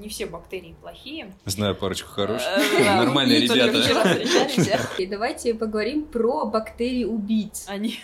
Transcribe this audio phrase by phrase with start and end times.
[0.00, 1.32] не все бактерии плохие.
[1.44, 2.46] Знаю парочку хороших.
[2.48, 4.88] Э, Нормальные мы только ребята.
[4.98, 7.64] И давайте поговорим про бактерии-убийц.
[7.68, 7.98] Они,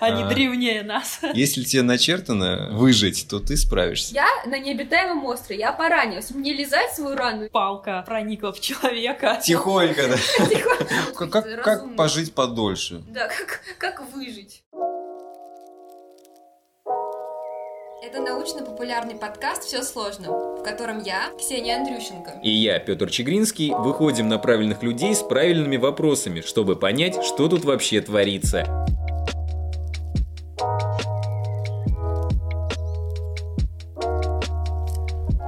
[0.00, 0.28] они А.
[0.28, 1.20] древнее нас.
[1.34, 4.14] Если тебе начертано выжить, то ты справишься.
[4.14, 6.30] Я на необитаемом острове, я поранилась.
[6.30, 7.48] Мне лизать свою рану?
[7.50, 9.40] Палка проникла в человека.
[9.42, 10.16] Тихонько, да.
[11.62, 13.02] Как, пожить подольше?
[13.08, 13.28] Да,
[13.78, 14.62] как выжить?
[18.04, 24.28] Это научно-популярный подкаст «Все сложно», в котором я, Ксения Андрющенко, И я, Петр Чегринский, выходим
[24.28, 28.66] на правильных людей с правильными вопросами, чтобы понять, что тут вообще творится.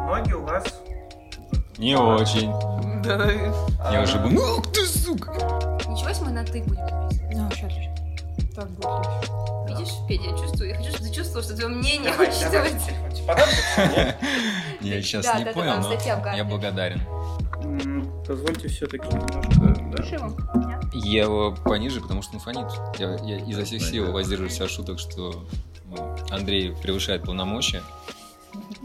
[0.06, 0.80] Ноги у вас
[1.76, 2.52] Не очень.
[3.02, 3.32] Да.
[3.90, 4.30] Я уже был.
[4.30, 5.32] Ну ты сука!
[5.88, 7.34] Ничего, если мы на «ты» будем записывать?
[7.34, 7.94] Ну, сейчас отлично.
[8.54, 9.43] Так будет легче.
[9.84, 12.90] Видишь, Петя, я чувствую, я хочу, чтобы ты чувствовал, что твое мнение Давай, учитывается.
[13.26, 13.92] Понадобится?
[13.96, 14.16] Нет?
[14.80, 17.00] Я сейчас Да, не да, понял, но я благодарен.
[18.26, 20.32] Позвольте все-таки немножко...
[20.54, 20.80] да.
[20.92, 22.66] Я его пониже, потому что он фонит.
[22.98, 25.46] Я, я изо всех сил воздерживаюсь от шуток, что
[25.86, 27.82] ну, Андрей превышает полномочия.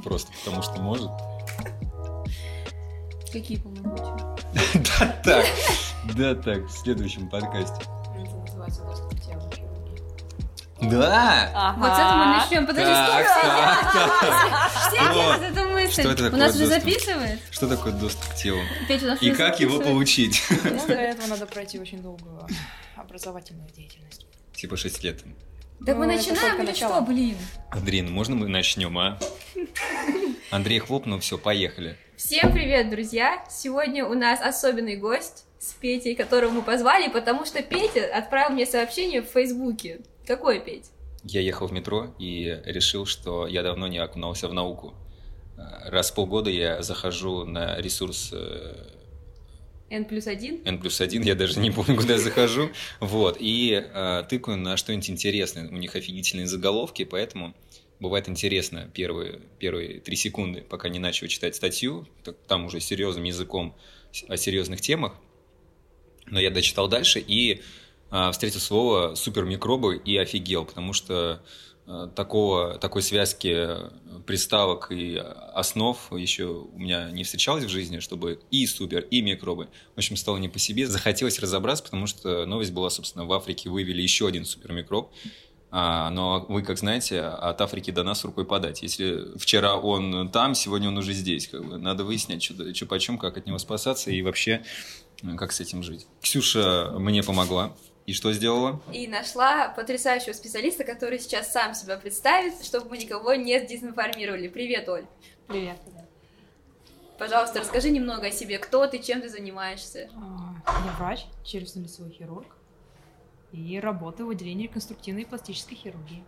[0.03, 1.11] Просто потому что может.
[3.31, 4.25] Какие полномочия?
[4.99, 5.45] Да так.
[6.15, 7.85] Да так, в следующем подкасте.
[10.81, 11.51] Да!
[11.53, 11.77] Ага.
[11.79, 12.67] Вот с этого мы начнем.
[12.67, 14.71] Подожди, Так, так.
[15.39, 16.01] все эту мысль.
[16.01, 16.83] Что это У такое нас уже доступ?
[16.83, 17.39] записывает?
[17.51, 18.59] Что такое доступ к телу?
[18.89, 20.41] У нас И как его получить?
[20.63, 22.45] Ну, для этого надо пройти очень долгую
[22.95, 24.25] образовательную деятельность.
[24.53, 25.21] Типа 6 лет.
[25.85, 27.37] Так мы Ну, это начинаем или что, блин?
[27.71, 29.17] Андрей, ну можно мы начнем, а?
[30.51, 31.97] Андрей хлопнул, все, поехали.
[32.17, 33.43] Всем привет, друзья!
[33.49, 38.65] Сегодня у нас особенный гость с Петей, которого мы позвали, потому что Петя отправил мне
[38.65, 39.99] сообщение в Фейсбуке.
[40.29, 40.91] Какой, Петь?
[41.23, 44.93] Я ехал в метро и решил, что я давно не окунулся в науку.
[45.57, 48.91] Э, Раз в полгода я захожу на ресурс э,
[49.89, 50.61] N плюс один?
[50.65, 52.69] N плюс один, я даже не помню, куда я захожу.
[52.99, 55.67] Вот, и э, тыкаю на что-нибудь интересное.
[55.67, 57.55] У них офигительные заголовки, поэтому
[57.99, 62.07] бывает интересно первые, первые три секунды, пока не начал читать статью,
[62.47, 63.75] там уже серьезным языком
[64.27, 65.15] о серьезных темах.
[66.27, 67.59] Но я дочитал дальше и э,
[68.31, 71.43] встретил слово супермикробы и офигел, потому что
[71.85, 73.89] э, такого, такой связки э,
[74.25, 75.15] приставок и
[75.53, 79.67] основ еще у меня не встречалось в жизни, чтобы и супер, и микробы.
[79.95, 80.87] В общем, стало не по себе.
[80.87, 85.11] Захотелось разобраться, потому что новость была, собственно, в Африке вывели еще один супермикроб.
[85.71, 88.81] А, но вы, как знаете, от Африки до нас рукой подать.
[88.81, 91.47] Если вчера он там, сегодня он уже здесь.
[91.47, 91.77] Как бы.
[91.77, 94.63] Надо выяснять, что, что почем, как от него спасаться и вообще,
[95.21, 96.07] э, как с этим жить.
[96.21, 97.75] Ксюша мне помогла.
[98.09, 98.81] И что сделала?
[98.91, 104.47] И нашла потрясающего специалиста, который сейчас сам себя представит, чтобы мы никого не дезинформировали.
[104.47, 105.05] Привет, Оль.
[105.45, 105.77] Привет.
[107.19, 108.57] Пожалуйста, расскажи немного о себе.
[108.57, 110.09] Кто ты, чем ты занимаешься?
[110.65, 112.47] А, Я врач, челюстно-лицевой хирург.
[113.51, 116.23] И работаю в отделении реконструктивной и пластической хирургии.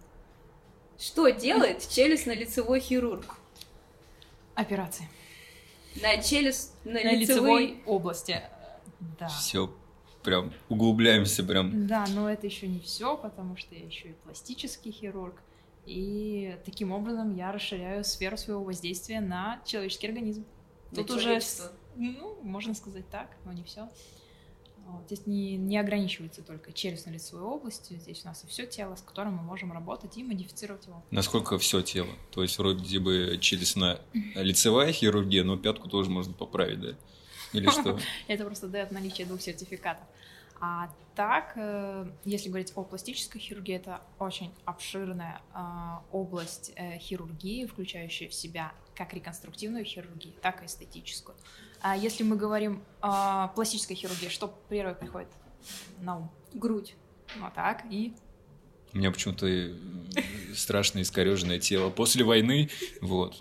[1.00, 3.38] Что делает челюстно-лицевой хирург?
[4.54, 5.10] Операции.
[6.00, 8.40] На челюсть, на, лицевой области.
[9.20, 9.30] Да.
[9.30, 9.74] Все,
[10.24, 11.88] прям углубляемся прям.
[11.88, 15.36] Да, но это еще не все, потому что я еще и пластический хирург.
[15.86, 20.46] И таким образом я расширяю сферу своего воздействия на человеческий организм.
[20.92, 21.66] на Тут уже, человечество.
[21.66, 23.90] с- ну, можно сказать так, но не все.
[25.06, 29.36] Здесь не, не ограничивается только челюстно-лицевой областью, здесь у нас и все тело, с которым
[29.36, 31.02] мы можем работать и модифицировать его.
[31.12, 32.10] Насколько все тело?
[32.32, 36.96] То есть вроде бы челюстно-лицевая хирургия, но пятку тоже можно поправить, да?
[37.54, 38.00] Или что?
[38.28, 40.04] Это просто дает наличие двух сертификатов.
[40.64, 45.60] А так, э, если говорить о пластической хирургии, это очень обширная э,
[46.12, 51.36] область э, хирургии, включающая в себя как реконструктивную хирургию, так и эстетическую.
[51.82, 55.30] А если мы говорим о пластической хирургии, что первое приходит
[56.00, 56.32] на ум?
[56.54, 56.94] Грудь.
[57.40, 58.14] Вот так, и
[58.94, 59.74] У меня почему-то э,
[60.54, 62.70] страшно искореженное тело после войны,
[63.02, 63.36] вот.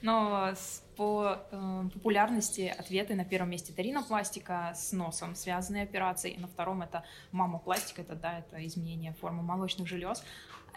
[0.00, 6.32] Но с- по э, популярности ответы на первом месте это ринопластика с носом связанные операции,
[6.32, 10.22] и на втором это мамопластика, это да, это изменение формы молочных желез.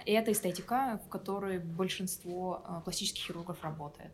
[0.05, 4.11] И это эстетика, в которой большинство э, пластических хирургов работает.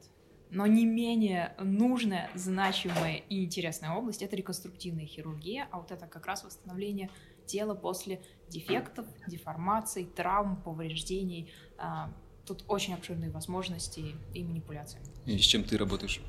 [0.49, 6.25] Но не менее нужная, значимая и интересная область это реконструктивная хирургия, а вот это как
[6.25, 7.09] раз восстановление
[7.45, 11.51] тела после дефектов, деформаций, травм, повреждений.
[11.77, 12.11] А,
[12.45, 14.99] Тут очень обширные возможности и манипуляции.
[15.25, 16.21] И с чем ты работаешь?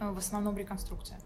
[0.00, 1.20] Э, В основном реконструкция.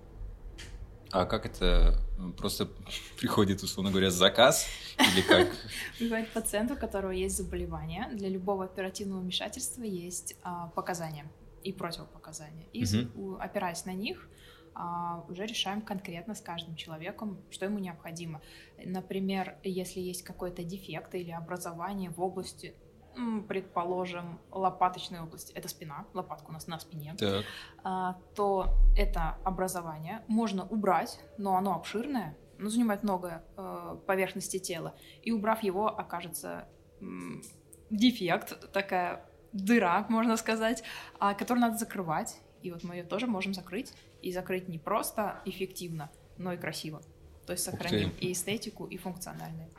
[1.10, 2.68] А как это э, просто
[3.18, 4.66] приходит, условно говоря, заказ?
[4.98, 5.48] Или как?
[6.00, 8.08] Бывает пациент, у которого есть заболевание.
[8.12, 11.24] Для любого оперативного вмешательства есть а, показания.
[11.64, 12.66] и противопоказания.
[12.72, 12.84] И
[13.40, 14.28] опираясь на них,
[14.74, 18.40] а, уже решаем конкретно с каждым человеком, что ему необходимо.
[18.84, 22.74] Например, если есть какой-то дефект или образование в области,
[23.48, 27.44] предположим, лопаточной области, это спина, лопатка у нас на спине, Так.
[27.84, 34.94] а, то это образование можно убрать, но оно обширное, оно занимает много э, поверхности тела,
[35.22, 36.68] и убрав его, окажется
[37.90, 40.82] дефект, такая дыра, можно сказать,
[41.18, 42.40] а, которую надо закрывать.
[42.62, 47.00] И вот мы ее тоже можем закрыть, и закрыть не просто эффективно, но и красиво.
[47.46, 49.70] То есть сохраним и эстетику, и функциональные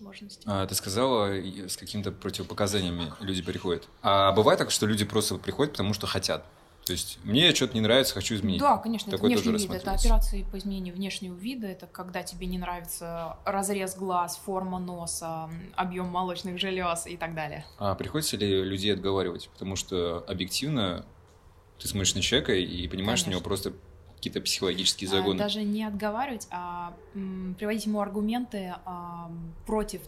[0.00, 0.42] возможности.
[0.46, 3.88] А, ты сказала, с какими-то противопоказаниями люди приходят.
[4.02, 6.44] А бывает так, что люди просто приходят, потому что хотят.
[6.84, 8.60] То есть мне что-то не нравится, хочу изменить.
[8.60, 9.82] Да, конечно, это Такое тоже внешний вид.
[9.82, 11.68] Это операции по изменению внешнего вида.
[11.68, 17.64] Это когда тебе не нравится разрез глаз, форма носа, объем молочных желез и так далее.
[17.78, 19.48] А приходится ли людей отговаривать?
[19.52, 21.06] Потому что объективно
[21.78, 23.70] ты смотришь на человека и понимаешь, что у него Конечно.
[23.70, 23.91] просто
[24.22, 25.36] какие-то психологические А, загоны.
[25.36, 26.94] Даже не отговаривать, а
[27.58, 29.32] приводить ему аргументы а,
[29.66, 30.00] против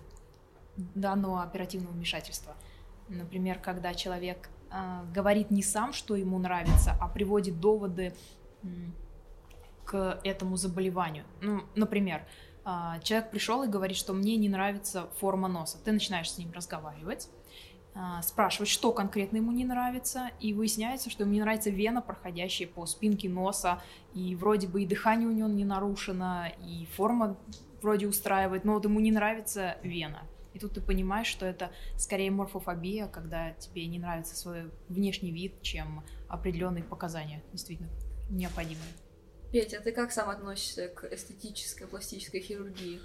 [0.77, 2.55] данного оперативного вмешательства.
[3.09, 8.15] Например, когда человек а, говорит не сам, что ему нравится, а приводит доводы
[9.85, 11.25] к этому заболеванию.
[11.41, 12.25] Ну, например,
[12.65, 15.79] а, человек пришел и говорит, что мне не нравится форма носа.
[15.85, 17.29] Ты начинаешь с ним разговаривать,
[18.23, 22.87] спрашивать, что конкретно ему не нравится, и выясняется, что ему не нравится вена, проходящая по
[22.87, 23.81] спинке носа,
[24.15, 27.39] и вроде бы и дыхание у него не нарушено, и форма
[27.83, 30.23] вроде устраивает, но вот ему не нравится вена.
[30.55, 35.61] И тут ты понимаешь, что это скорее морфофобия, когда тебе не нравится свой внешний вид,
[35.63, 37.91] чем определенные показания, действительно
[38.31, 38.89] необходимые.
[39.53, 43.01] Петя, а ты как сам относишься к эстетической пластической хирургии?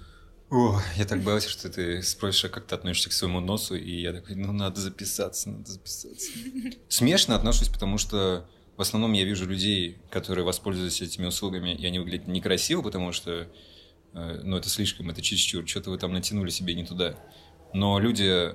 [0.50, 4.00] О, я так боялся, что ты спросишь, а как ты относишься к своему носу, и
[4.00, 6.32] я такой, ну надо записаться, надо записаться.
[6.88, 12.00] Смешно отношусь, потому что в основном я вижу людей, которые воспользуются этими услугами, и они
[12.00, 13.46] выглядят некрасиво, потому что,
[14.12, 17.14] э, ну это слишком, это чересчур, что-то вы там натянули себе не туда.
[17.72, 18.54] Но люди,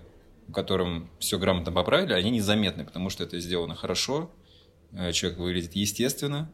[0.54, 4.32] которым все грамотно поправили, они незаметны, потому что это сделано хорошо,
[4.92, 6.52] э, человек выглядит естественно.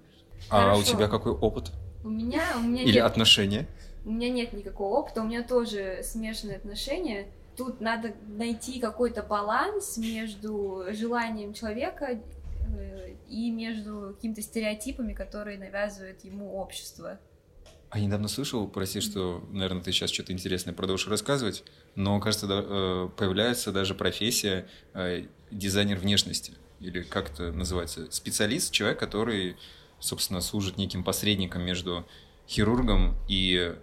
[0.50, 0.92] А у Хорошо.
[0.92, 1.72] тебя какой опыт?
[2.04, 3.68] У меня, у меня Или нет отношения?
[4.04, 7.28] У меня нет никакого опыта, у меня тоже смешанные отношения.
[7.56, 12.20] Тут надо найти какой-то баланс между желанием человека
[12.68, 17.20] э, и между какими-то стереотипами, которые навязывает ему общество.
[17.92, 21.66] А я недавно слышал, прости, что, наверное, ты сейчас что-то интересное продолжишь рассказывать,
[21.96, 28.72] но, кажется, да, э, появляется даже профессия э, дизайнер внешности, или как это называется, специалист,
[28.72, 29.58] человек, который,
[30.00, 32.08] собственно, служит неким посредником между
[32.48, 33.76] хирургом и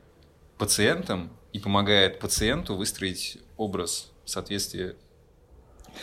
[0.58, 4.94] пациентом и помогает пациенту выстроить образ в соответствии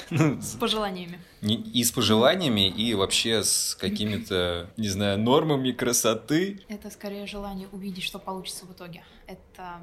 [0.10, 1.20] ну, С пожеланиями.
[1.42, 6.60] не- и с пожеланиями, и вообще с какими-то, не знаю, нормами красоты.
[6.68, 9.04] Это скорее желание увидеть, что получится в итоге.
[9.28, 9.80] Это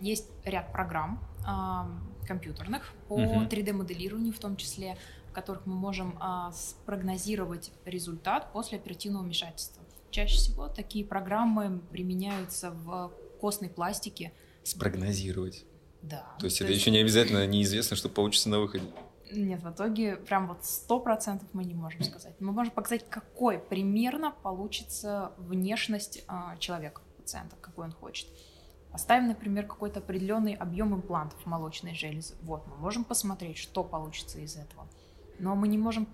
[0.00, 3.46] есть ряд программ ам, компьютерных по Мгм.
[3.46, 4.96] 3D-моделированию, в том числе,
[5.30, 9.82] в которых мы можем а, спрогнозировать результат после оперативного вмешательства.
[10.10, 13.12] Чаще всего такие программы применяются в
[13.44, 14.32] костной пластике.
[14.62, 15.66] Спрогнозировать.
[16.00, 16.34] Да.
[16.38, 18.86] То есть это еще не обязательно неизвестно, что получится на выходе.
[19.30, 22.34] Нет, в итоге прям вот сто процентов мы не можем сказать.
[22.40, 28.28] Мы можем показать, какой примерно получится внешность а, человека, пациента, какой он хочет.
[28.90, 32.36] Поставим, например, какой-то определенный объем имплантов молочной железы.
[32.40, 34.88] Вот, мы можем посмотреть, что получится из этого.
[35.38, 36.08] Но мы не можем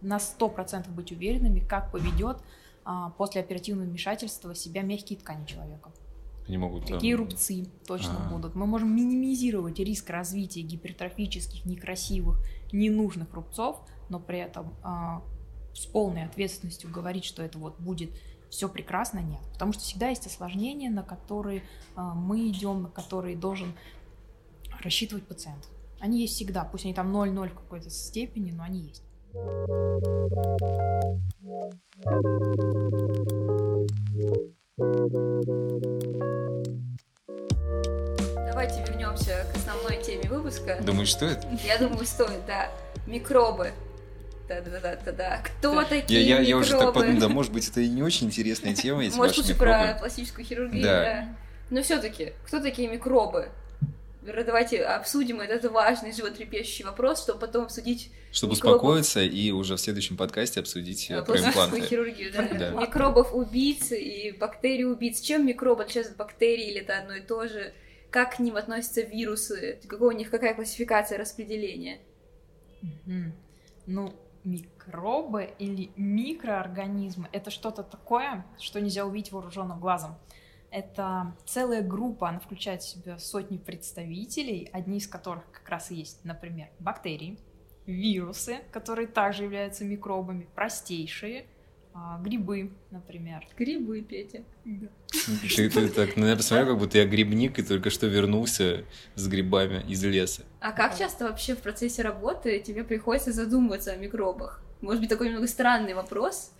[0.00, 2.42] на сто процентов быть уверенными, как поведет
[2.84, 5.92] а, после оперативного вмешательства себя мягкие ткани человека.
[6.48, 8.30] Они могут там- Какие рубцы точно А.
[8.30, 8.54] будут.
[8.54, 12.38] Мы можем минимизировать риск развития гипертрофических, некрасивых,
[12.72, 15.22] ненужных рубцов, но при этом а,
[15.74, 18.10] с полной ответственностью говорить, что это вот будет
[18.50, 19.40] все прекрасно, нет.
[19.52, 21.62] Потому что всегда есть осложнения, на которые
[21.94, 23.72] а, мы идем, на которые должен
[24.82, 25.68] рассчитывать пациент.
[26.00, 29.04] Они есть всегда, пусть они там 0,0 в какой-то степени, но они есть.
[38.46, 40.78] Давайте вернемся к основной теме выпуска.
[40.82, 41.46] Думаешь, что это?
[41.62, 42.70] Я думаю, стоит, да.
[43.06, 43.72] Микробы.
[44.48, 45.42] Да-да-да-да-да.
[45.44, 47.00] Кто Я, такие я, я уже так микробы?
[47.00, 49.72] подумал, да, может быть, это и не очень интересная тема, эти Может, лучше микробы.
[49.92, 51.02] про пластическую хирургию, Да.
[51.02, 51.28] да.
[51.68, 53.50] Но все-таки, кто такие микробы?
[54.44, 58.76] Давайте обсудим этот важный животрепещущий вопрос, чтобы потом обсудить Чтобы микробов.
[58.76, 61.80] успокоиться и уже в следующем подкасте обсудить э, э, про импланты.
[61.82, 62.32] хирургию.
[62.32, 62.42] Да.
[62.42, 62.70] Да.
[62.70, 65.20] Микробов-убийц и бактерий-убийц.
[65.20, 67.72] Чем микробы отличаются от бактерий или это одно и то же?
[68.10, 69.78] Как к ним относятся вирусы?
[69.86, 71.98] Какая у них какая классификация распределения?
[72.82, 73.32] Мгм.
[73.86, 80.18] Ну, микробы или микроорганизмы— это что-то такое, что нельзя увидеть вооруженным глазом.
[80.70, 85.96] Это целая группа, она включает в себя сотни представителей, одни из которых как раз и
[85.96, 87.38] есть, например, бактерии,
[87.86, 91.46] вирусы, которые также являются микробами, простейшие,
[91.92, 93.46] а, грибы, например.
[93.58, 94.44] Грибы, Петя.
[95.56, 98.84] Ты, ты так, ну я посмотрел, как будто я грибник и только что вернулся
[99.16, 100.42] с грибами из леса.
[100.60, 104.62] А как часто вообще в процессе работы тебе приходится задумываться о микробах?
[104.80, 106.52] Может быть, такой немного странный вопрос?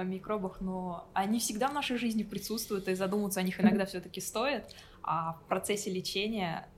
[0.00, 4.20] О микробах, но они всегда в нашей жизни присутствуют, и задуматься о них иногда все-таки
[4.20, 4.74] стоит.
[5.02, 6.68] А в процессе лечения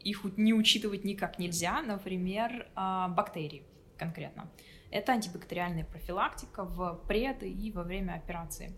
[0.00, 1.82] их не учитывать никак нельзя.
[1.82, 3.64] Например, а, бактерии
[3.98, 4.50] конкретно.
[4.90, 8.72] Это антибактериальная профилактика в пред и во время операции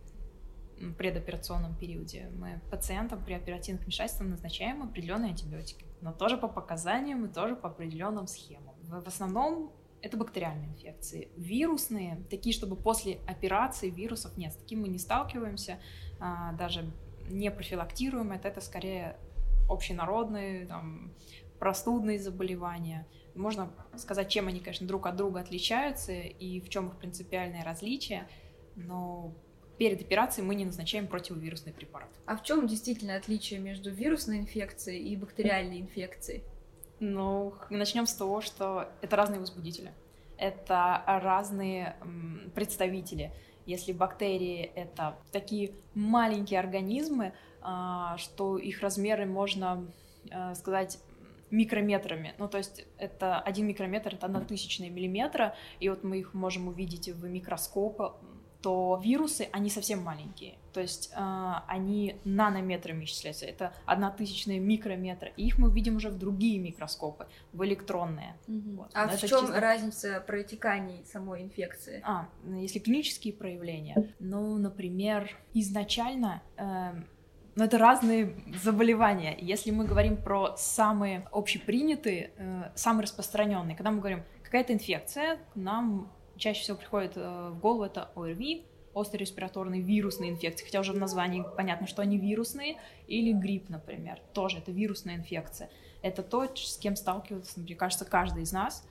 [0.96, 2.30] предоперационном периоде.
[2.38, 7.68] Мы пациентам при оперативных вмешательствах назначаем определенные антибиотики, но тоже по показаниям и тоже по
[7.68, 8.74] определенным схемам.
[8.82, 11.28] В основном это бактериальные инфекции.
[11.36, 15.78] Вирусные, такие, чтобы после операции вирусов нет, с таким мы не сталкиваемся,
[16.20, 16.90] а, даже
[17.28, 19.16] не профилактируем, это, это скорее
[19.68, 21.12] общенародные, там,
[21.58, 23.06] простудные заболевания.
[23.34, 28.28] Можно сказать, чем они, конечно, друг от друга отличаются и в чем их принципиальное различие,
[28.76, 29.34] но
[29.76, 32.10] перед операцией мы не назначаем противовирусный препарат.
[32.26, 36.42] А в чем действительно отличие между вирусной инфекцией и бактериальной инфекцией?
[37.00, 39.92] Ну, начнем с того, что это разные возбудители,
[40.36, 41.96] это разные
[42.54, 43.32] представители.
[43.66, 49.86] Если бактерии это такие маленькие организмы, а, что их размеры можно
[50.30, 50.98] а, сказать
[51.50, 52.34] микрометрами.
[52.38, 56.68] Ну, то есть это один микрометр, это одна тысячная миллиметра, и вот мы их можем
[56.68, 58.16] увидеть в микроскоп,
[58.62, 60.58] то вирусы, они совсем маленькие.
[60.78, 63.46] То есть э, они нанометрами исчисляются.
[63.46, 65.28] Это одна тысячная микрометра.
[65.36, 68.36] И их мы видим уже в другие микроскопы, в электронные.
[68.46, 68.76] Угу.
[68.76, 68.90] Вот.
[68.94, 69.58] А Но в чем чисто...
[69.60, 72.00] разница протеканий самой инфекции?
[72.04, 77.02] А, если клинические проявления, ну, например, изначально э,
[77.56, 79.36] но это разные заболевания.
[79.36, 86.12] Если мы говорим про самые общепринятые, э, самые распространенные, когда мы говорим какая-то инфекция, нам
[86.36, 88.64] чаще всего приходит э, в голову это ОРВИ,
[88.98, 92.76] острые респираторные вирусные инфекции, хотя уже в названии понятно, что они вирусные,
[93.06, 95.70] или грипп, например, тоже это вирусная инфекция.
[96.02, 98.86] Это то, с кем сталкивается, мне кажется, каждый из нас.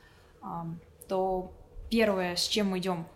[1.07, 1.51] То
[1.89, 3.07] первое, с чем мы идем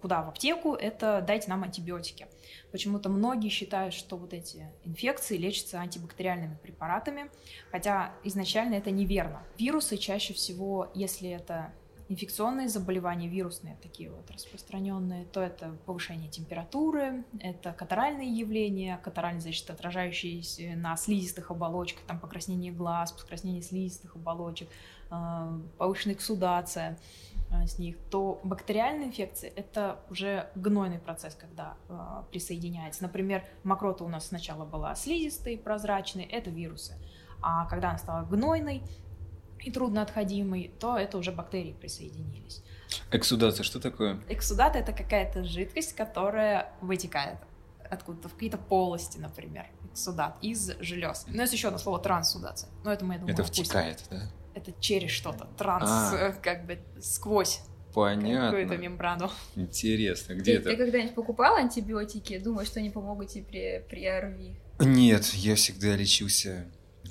[0.00, 2.28] куда в аптеку, это дайте нам антибиотики.
[2.70, 7.30] Почему-то многие считают, что вот эти инфекции лечатся антибактериальными препаратами,
[7.72, 9.42] хотя изначально это неверно.
[9.58, 11.72] Вирусы чаще всего, если это
[12.08, 19.68] инфекционные заболевания, вирусные такие вот распространенные, то это повышение температуры, это катаральные явления, катаральные, значит,
[19.70, 24.68] отражающиеся на слизистых оболочках, там покраснение глаз, покраснение слизистых оболочек,
[25.10, 26.98] э, повышенная эксудация
[27.50, 33.02] э, с них, то бактериальные инфекции— это уже гнойный процесс, когда э, присоединяется.
[33.02, 36.94] Например, мокрота у нас сначала была слизистой, прозрачной, это вирусы.
[37.42, 38.82] А когда она стала гнойной,
[39.62, 42.62] и трудноотходимый, то это уже бактерии присоединились.
[43.10, 44.20] Эксудация что такое?
[44.28, 47.38] Эксудат— это какая-то жидкость, которая вытекает
[47.90, 51.24] откуда-то в какие-то полости, например, эксудат из желез.
[51.28, 52.68] Но есть еще одно слово трансудация.
[52.84, 54.30] Но это мы, я думаю, Это втекает, да?
[54.54, 55.46] Это через что-то.
[55.56, 56.34] Транс, а.
[56.42, 57.60] как бы сквозь
[57.94, 58.50] Понятно.
[58.50, 59.30] Какую-то мембрану.
[59.56, 60.70] Интересно, где ты, это?
[60.70, 62.38] Ты когда-нибудь покупал антибиотики?
[62.38, 64.56] Думаешь, что они помогут тебе при, при ОРВИ?
[64.80, 66.66] Нет, я всегда лечился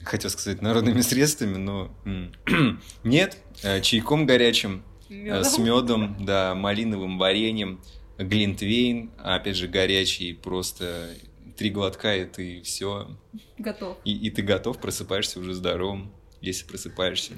[0.07, 1.95] хотел сказать народными средствами, но
[3.03, 5.43] нет, э, чайком горячим, э, медом.
[5.43, 7.81] с медом, да, малиновым вареньем,
[8.17, 11.09] глинтвейн, опять же горячий, просто
[11.57, 13.17] три глотка и ты все.
[13.57, 13.97] Готов.
[14.05, 17.33] И, и ты готов, просыпаешься уже здоровым, если просыпаешься.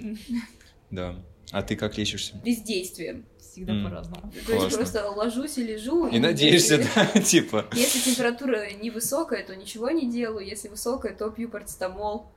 [0.91, 1.23] Да.
[1.51, 2.35] А ты как лечишься?
[2.43, 3.25] Бездействием.
[3.39, 3.83] Всегда mm.
[3.83, 4.31] по-разному.
[4.45, 6.07] То есть просто ложусь и лежу.
[6.07, 7.65] И, и надеешься, да, типа.
[7.73, 10.45] Если температура невысокая, то ничего не делаю.
[10.45, 12.31] Если высокая, то пью парацетамол.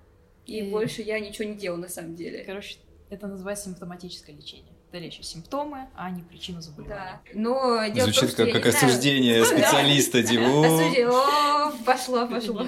[0.47, 2.45] И, и больше я ничего не делаю на самом деле.
[2.45, 2.77] Короче,
[3.11, 4.73] это называется симптоматическое лечение.
[4.91, 7.21] Ты лечишь симптомы, а не причину заболевания.
[7.25, 7.31] Да.
[7.35, 10.45] Но дело Звучит том, как, как осуждение специалиста, типа.
[10.45, 12.67] О, пошло, пошло.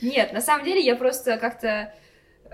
[0.00, 1.94] Нет, на самом деле я просто как-то
[2.44, 2.50] э,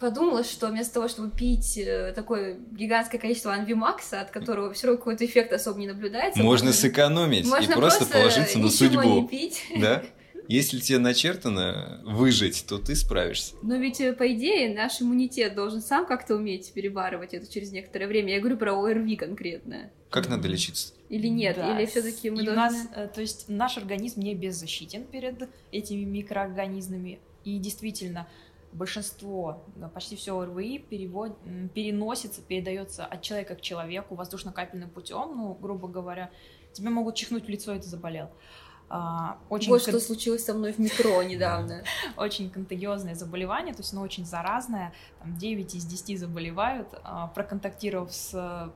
[0.00, 4.98] подумала, что вместо того, чтобы пить э, такое гигантское количество анвимакса, от которого все равно
[4.98, 6.42] какой-то эффект особо не наблюдается.
[6.42, 9.02] Можно, сэкономить и просто, положиться на судьбу.
[9.02, 9.64] Не пить.
[9.76, 10.02] Да?
[10.50, 13.54] Если тебе начертано выжить, то ты справишься.
[13.62, 18.08] Но ведь, э, по идее, наш иммунитет должен сам как-то уметь перебарывать это через некоторое
[18.08, 18.32] время.
[18.32, 19.92] Я говорю про ОРВИ конкретно.
[20.10, 20.92] Как надо лечиться?
[21.08, 21.54] Или нет?
[21.54, 21.78] Да.
[21.78, 22.56] Или все-таки мы И должны...
[22.56, 27.20] нас, э, то есть наш организм не беззащитен перед этими микроорганизмами.
[27.44, 28.26] И действительно,
[28.72, 29.64] большинство,
[29.94, 31.38] почти все ОРВИ перевод,
[31.74, 36.28] переносится, передается от человека к человеку воздушно-капельным путем, ну, грубо говоря,
[36.72, 38.30] тебе могут чихнуть в лицо, и ты заболел.
[38.92, 41.84] А, очень, Вот кон- что случилось со мной в метро недавно.
[42.16, 48.12] очень контагиозное заболевание, то есть оно очень заразное, там 9 из 10 заболевают, а, проконтактировав
[48.12, 48.72] с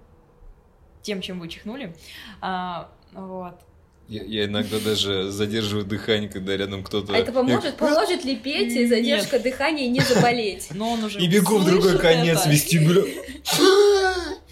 [1.03, 1.97] тем, чем вы чихнули.
[2.41, 3.59] А, вот.
[4.07, 7.13] Я, я иногда даже задерживаю дыхание, когда рядом кто-то...
[7.13, 7.77] А это поможет?
[7.77, 8.89] Поможет ли Пете Нет.
[8.91, 10.69] задержка дыхания и не заболеть?
[10.75, 13.03] Но он уже И бегу в другой конец вестибюля.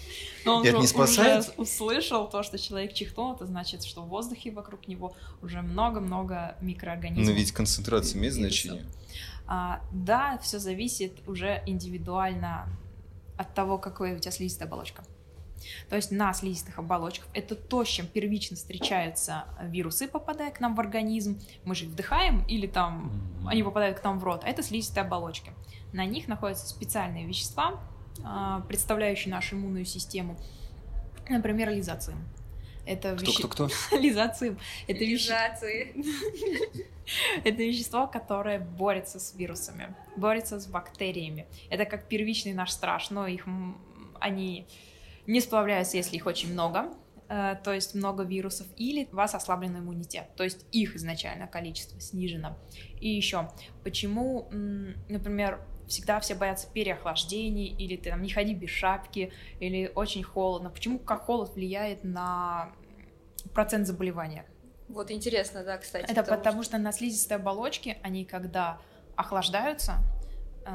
[0.45, 1.43] Но он это не спасает?
[1.43, 6.55] уже услышал то, что человек чихнул, это значит, что в воздухе вокруг него уже много-много
[6.61, 7.27] микроорганизмов.
[7.27, 8.85] Но ведь концентрация имеет значение.
[9.45, 12.67] А, да, все зависит уже индивидуально
[13.37, 15.03] от того, какая у тебя слизистая оболочка.
[15.89, 20.75] То есть на слизистых оболочках это то, с чем первично встречаются вирусы, попадая к нам
[20.75, 21.39] в организм.
[21.63, 23.11] Мы же их вдыхаем или там
[23.47, 25.53] они попадают к нам в рот, а это слизистые оболочки.
[25.93, 27.79] На них находятся специальные вещества,
[28.23, 30.37] а, представляющие нашу иммунную систему.
[31.29, 32.15] Например, лизоцим.
[32.85, 33.69] Это веще- Кто-кто-кто?
[33.97, 34.59] Лизоцим.
[34.87, 35.29] Это веще-
[37.43, 41.45] это вещество, которое борется с вирусами, борется с бактериями.
[41.69, 43.45] Это как первичный наш страж, но их
[44.19, 44.67] они
[45.27, 46.93] не сплавляются, если их очень много,
[47.29, 51.99] э, то есть много вирусов, или у вас ослаблен иммунитет, то есть их изначально количество
[52.01, 52.57] снижено.
[52.99, 53.49] И еще,
[53.83, 60.23] почему, например, всегда все боятся переохлаждений, или ты там не ходи без шапки, или очень
[60.23, 60.69] холодно.
[60.69, 62.71] Почему как холод влияет на
[63.53, 64.45] процент заболевания?
[64.87, 66.09] Вот интересно, да, кстати.
[66.11, 68.79] Это потому что на слизистой оболочке они, когда
[69.15, 69.97] охлаждаются,
[70.65, 70.69] э,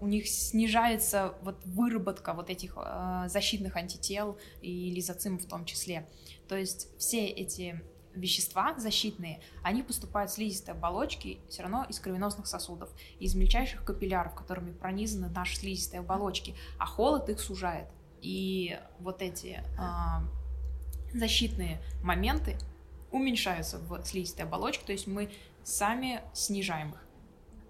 [0.00, 6.08] у них снижается вот выработка вот этих э, защитных антител и лизоцимов в том числе.
[6.48, 7.82] То есть все эти
[8.14, 14.34] вещества защитные, они поступают в слизистые оболочки все равно из кровеносных сосудов, из мельчайших капилляров,
[14.34, 17.88] которыми пронизаны наши слизистые оболочки, а холод их сужает.
[18.20, 22.56] И вот эти э, защитные моменты
[23.10, 25.30] уменьшаются в слизистой оболочке, то есть мы
[25.62, 27.04] сами снижаем их.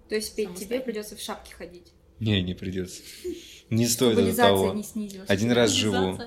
[0.09, 1.91] То есть, Петь, тебе придется в шапке ходить.
[2.19, 3.01] Не, не придется.
[3.69, 4.73] Не стоит Чтобы это лизация того.
[4.73, 5.29] не снизилась.
[5.29, 6.19] Один раз живу.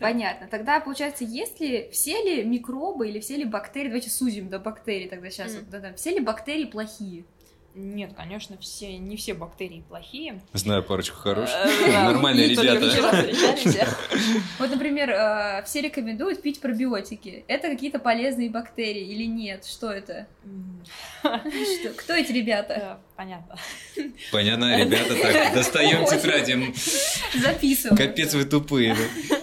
[0.00, 0.14] Лизация.
[0.14, 0.48] Понятно.
[0.50, 5.08] Тогда, получается, есть ли, все ли микробы или все ли бактерии, давайте сузим до бактерий
[5.08, 5.60] тогда сейчас, Мгм.
[5.60, 7.24] вот, да-да, все ли бактерии плохие?
[7.76, 10.40] Нет, конечно, все, не все бактерии плохие.
[10.54, 11.54] Знаю парочку хороших.
[11.54, 13.86] Э, да, Нормальные ребята.
[14.58, 17.44] Вот, например, э, все рекомендуют пить пробиотики.
[17.46, 19.64] Это какие-то полезные бактерии или нет?
[19.64, 20.26] Что это?
[21.96, 22.98] Кто эти ребята?
[23.14, 23.56] Понятно.
[24.32, 26.74] Понятно, ребята, так, достаем тетради.
[27.40, 27.96] Записываем.
[27.96, 28.96] Капец вы тупые.
[28.96, 29.36] да.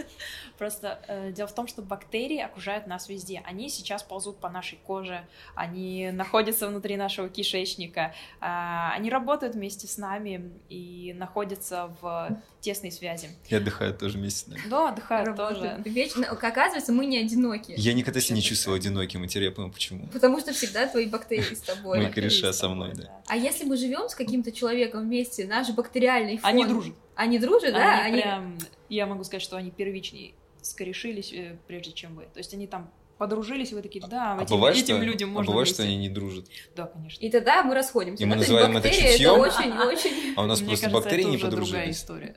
[0.57, 3.43] Просто э, дело в том, что бактерии окружают нас везде.
[3.45, 9.87] Они сейчас ползут по нашей коже, они находятся внутри нашего кишечника, а, они работают вместе
[9.87, 13.29] с нами и находятся в тесной связи.
[13.47, 14.61] И отдыхают тоже вместе с нами.
[14.69, 15.77] Да, отдыхают Работают.
[15.77, 15.89] тоже.
[15.89, 17.73] Вечно- Оказывается, мы не одиноки.
[17.77, 20.07] Я никогда себя не чувствовал одиноким, и теперь я понял, почему.
[20.07, 21.99] Потому что всегда твои бактерии с тобой.
[21.99, 23.21] Мы кореша со мной, да.
[23.27, 26.49] А если мы живем с каким-то человеком вместе, наш бактериальный фон...
[26.49, 26.95] Они дружат.
[27.15, 28.03] Они дружат, да?
[28.03, 28.57] Они прям,
[28.89, 30.33] я могу сказать, что они первичнее
[30.71, 32.23] скорешились, э, прежде чем вы.
[32.23, 35.29] То есть они там подружились, и вы такие, да, А этим, бывает, этим что, людям
[35.29, 35.83] а можно бывает, вместе».
[35.83, 36.45] что они не дружат.
[36.75, 37.25] Да, конечно.
[37.25, 38.23] И тогда мы расходимся.
[38.23, 39.39] И мы называем это чутьем.
[39.39, 40.33] очень-очень...
[40.35, 41.97] А у нас просто бактерии не уже другая подружились.
[41.97, 42.35] история.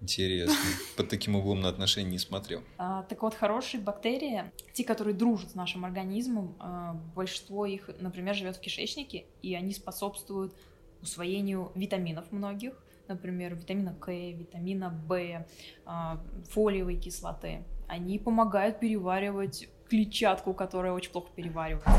[0.00, 0.54] Интересно.
[0.96, 2.62] Под таким углом на отношения не смотрел.
[2.78, 8.34] А, так вот, хорошие бактерии, те, которые дружат с нашим организмом, а, большинство их, например,
[8.34, 10.54] живет в кишечнике, и они способствуют
[11.02, 12.74] усвоению витаминов многих,
[13.08, 15.46] например, витамина К, витамина В,
[15.84, 17.64] а, фолиевой кислоты.
[17.88, 21.90] Они помогают переваривать клетчатку, которая очень плохо переваривается.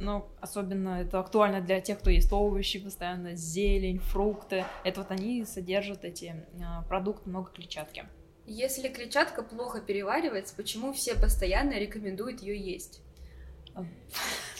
[0.00, 4.64] Но особенно это актуально для тех, кто ест овощи постоянно, зелень, фрукты.
[4.84, 8.06] Это вот они содержат эти а, продукты, много клетчатки.
[8.46, 13.02] Если клетчатка плохо переваривается, почему все постоянно рекомендуют ее есть?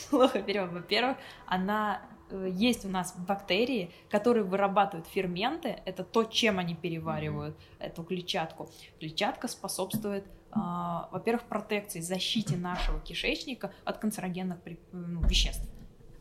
[0.09, 0.73] плохо берем.
[0.73, 5.81] Во-первых, она есть у нас бактерии, которые вырабатывают ферменты.
[5.85, 8.69] Это то, чем они переваривают эту клетчатку.
[8.99, 14.59] Клетчатка способствует, а, во-первых, протекции, защите нашего кишечника от канцерогенных
[14.91, 15.67] ну, веществ.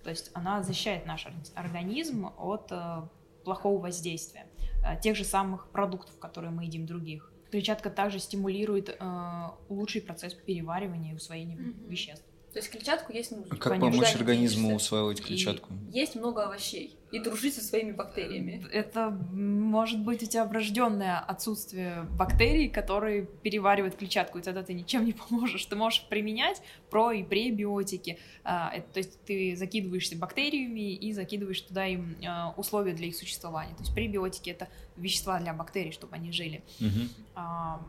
[0.02, 3.02] То есть она защищает наш ор- организм от э,
[3.44, 4.46] плохого воздействия
[4.84, 7.32] э, тех же самых продуктов, которые мы едим других.
[7.50, 12.24] Клетчатка также стимулирует э, лучший процесс переваривания и усвоения веществ.
[12.58, 13.46] То есть клетчатку есть нужно.
[13.50, 13.90] А Как Конечно.
[13.92, 15.72] помочь организму усваивать И клетчатку?
[15.92, 16.98] Есть много овощей.
[17.12, 18.66] И дружить со своими бактериями.
[18.72, 25.04] Это может быть у тебя врожденное отсутствие бактерий, которые переваривают клетчатку, и тогда ты ничем
[25.04, 25.64] не поможешь.
[25.66, 28.18] Ты можешь применять про и пребиотики.
[28.42, 33.14] А, это- то есть ты закидываешься бактериями и закидываешь туда им а, условия для их
[33.14, 33.74] существования.
[33.76, 34.66] То есть пребиотики это
[34.96, 36.64] вещества для бактерий, чтобы они жили.
[36.80, 37.08] Мгм.
[37.36, 37.80] А,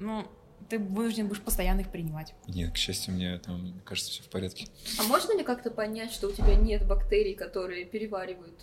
[0.00, 0.26] ну,
[0.68, 2.34] ты вынужден будешь постоянно их принимать.
[2.48, 4.66] Нет, к счастью, мне там, мне кажется, все в порядке.
[4.98, 8.54] А можно ли как-то понять, что у тебя нет бактерий, которые переваривают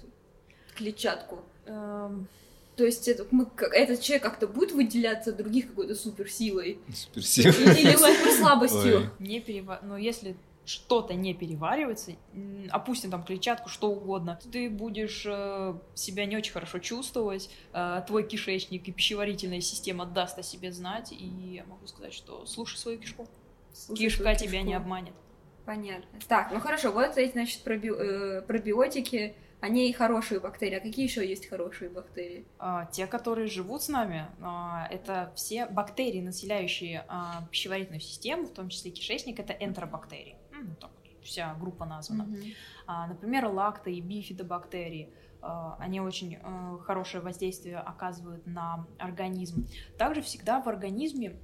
[0.75, 1.41] клетчатку?
[1.65, 2.27] Эм,
[2.75, 6.79] То есть это, мы, как- этот человек как-то будет выделяться от других какой-то суперсилой?
[6.93, 7.51] Суперсила.
[7.51, 9.11] Или, суперслабостью?
[9.19, 9.79] Не перева...
[9.83, 12.13] Но если что-то не переваривается,
[12.69, 18.27] опустим там клетчатку, что угодно, ты будешь э, себя не очень хорошо чувствовать, э, твой
[18.27, 22.99] кишечник и пищеварительная система даст о себе знать, и я могу сказать, что слушай свою
[22.99, 23.27] кишку.
[23.73, 24.67] Слушай Кишка свою тебя кишку.
[24.67, 25.13] не обманет.
[25.65, 26.19] Понятно.
[26.27, 30.75] Так, ну хорошо, вот эти, значит, проби- э, пробиотики, они и хорошие бактерии.
[30.75, 32.45] А какие еще есть хорошие бактерии?
[32.59, 38.53] А, те, которые живут с нами, а, это все бактерии, населяющие а, пищеварительную систему, в
[38.53, 40.35] том числе кишечник, это энтеробактерии.
[40.63, 40.91] Ну, так
[41.23, 42.27] вся группа названа.
[42.85, 45.09] А, Например, лакто и бифидобактерии.
[45.41, 49.67] а, Они очень э, хорошее воздействие оказывают на организм.
[49.97, 51.35] Также всегда в организме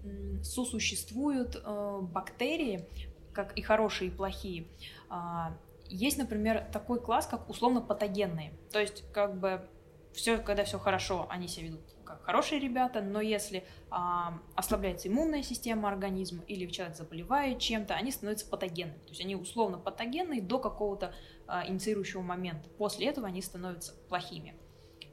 [0.44, 2.86] сосуществуют э, бактерии,
[3.34, 4.68] как и хорошие, и плохие.
[5.10, 5.54] А,
[5.86, 8.54] Есть, например, такой класс, как условно-патогенные.
[8.72, 9.66] То есть, как бы,
[10.14, 15.44] все, когда все хорошо, они себя ведут как хорошие ребята, но если а, ослабляется иммунная
[15.44, 18.98] система организма или человек заболевает чем-то, они становятся патогенными.
[18.98, 21.14] То есть они условно патогенные до какого-то
[21.46, 22.68] а, инициирующего момента.
[22.80, 24.56] После этого они становятся плохими.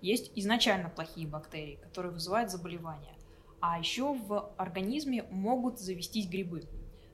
[0.01, 3.15] Есть изначально плохие бактерии, которые вызывают заболевания.
[3.61, 6.63] А еще в организме могут завестись грибы.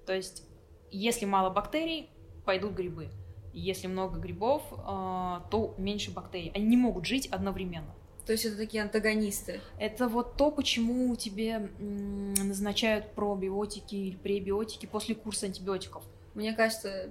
[0.07, 0.45] То есть,
[0.93, 2.09] если мало бактерий,
[2.45, 3.11] пойдут грибы.
[3.53, 6.53] Если много грибов, а, то меньше бактерий.
[6.55, 7.97] Они не могут жить одновременно.
[8.27, 9.61] То есть это такие антагонисты.
[9.79, 16.05] Это вот то, почему тебе назначают пробиотики или пребиотики после курса антибиотиков.
[16.35, 17.11] Мне кажется,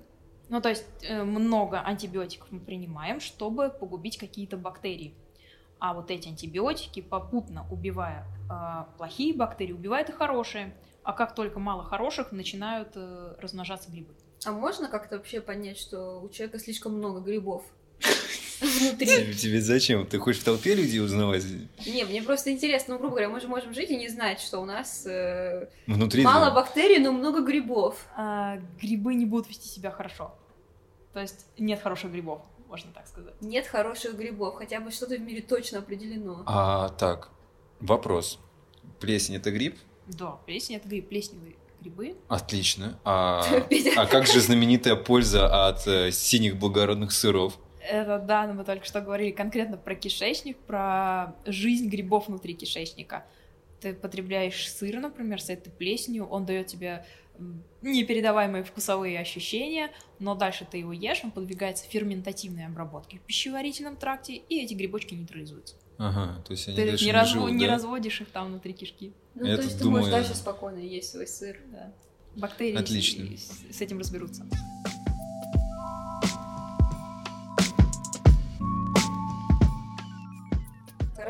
[0.49, 5.13] Ну, то есть э, много антибиотиков мы принимаем, чтобы погубить какие-то бактерии.
[5.79, 10.75] А вот эти антибиотики, попутно убивая э, плохие бактерии, убивают и хорошие.
[11.03, 14.13] А как только мало хороших, начинают э, размножаться грибы.
[14.45, 17.63] а можно как-то вообще понять, что у человека слишком много грибов
[18.65, 19.07] внутри?
[19.07, 20.05] Тебе, тебе зачем?
[20.05, 21.43] Ты хочешь в толпе людей узнавать?
[21.85, 24.59] Не, мне просто интересно, ну, грубо говоря, мы же можем жить и не знать, что
[24.59, 26.55] у нас э, Внутри мало тебя?
[26.55, 28.05] бактерий, но много грибов.
[28.15, 30.35] А, грибы не будут вести себя хорошо.
[31.13, 33.33] То есть нет хороших грибов, можно так сказать.
[33.41, 36.43] Нет хороших грибов, хотя бы что-то в мире точно определено.
[36.45, 37.29] А, так,
[37.79, 38.39] вопрос.
[38.99, 39.77] Плесень это гриб?
[40.07, 42.15] Да, плесень это гриб, плесневые грибы.
[42.27, 42.99] Отлично.
[43.03, 43.43] А,
[43.97, 47.57] а как же знаменитая польза от э, синих благородных сыров?
[47.89, 53.25] Это да, но мы только что говорили конкретно про кишечник, про жизнь грибов внутри кишечника.
[53.79, 57.05] Ты потребляешь сыр, например, с этой плесенью, он дает тебе
[57.81, 59.89] непередаваемые вкусовые ощущения,
[60.19, 65.15] но дальше ты его ешь, он подвигается ферментативной обработке в пищеварительном тракте, и эти грибочки
[65.15, 65.75] нейтрализуются.
[65.97, 67.73] Ага, то есть они ты дальше не, разво- живут, не да?
[67.73, 69.13] разводишь их там внутри кишки.
[69.35, 71.59] Ну, Я то есть ты можешь думаю- дальше спокойно есть свой сыр.
[71.71, 71.93] Да.
[72.35, 73.25] Бактерии Отлично.
[73.37, 74.45] с, с этим разберутся.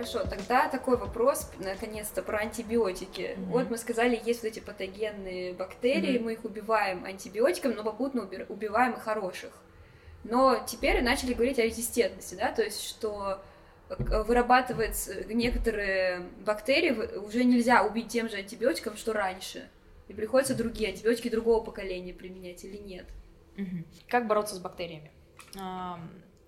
[0.01, 3.35] Хорошо, тогда такой вопрос, наконец-то, про антибиотики.
[3.37, 3.51] Мгм.
[3.51, 6.25] Вот мы сказали, есть вот эти патогенные бактерии, Мгм.
[6.25, 9.51] мы их убиваем антибиотиком, но попутно уби- убиваем и хороших.
[10.23, 13.43] Но теперь начали говорить о резистентности, да, то есть что
[13.89, 19.69] э, вырабатывается некоторые бактерии уже нельзя убить тем же антибиотиком, что раньше.
[20.07, 23.05] И приходится другие антибиотики другого поколения применять или нет.
[24.07, 25.11] Как бороться с бактериями?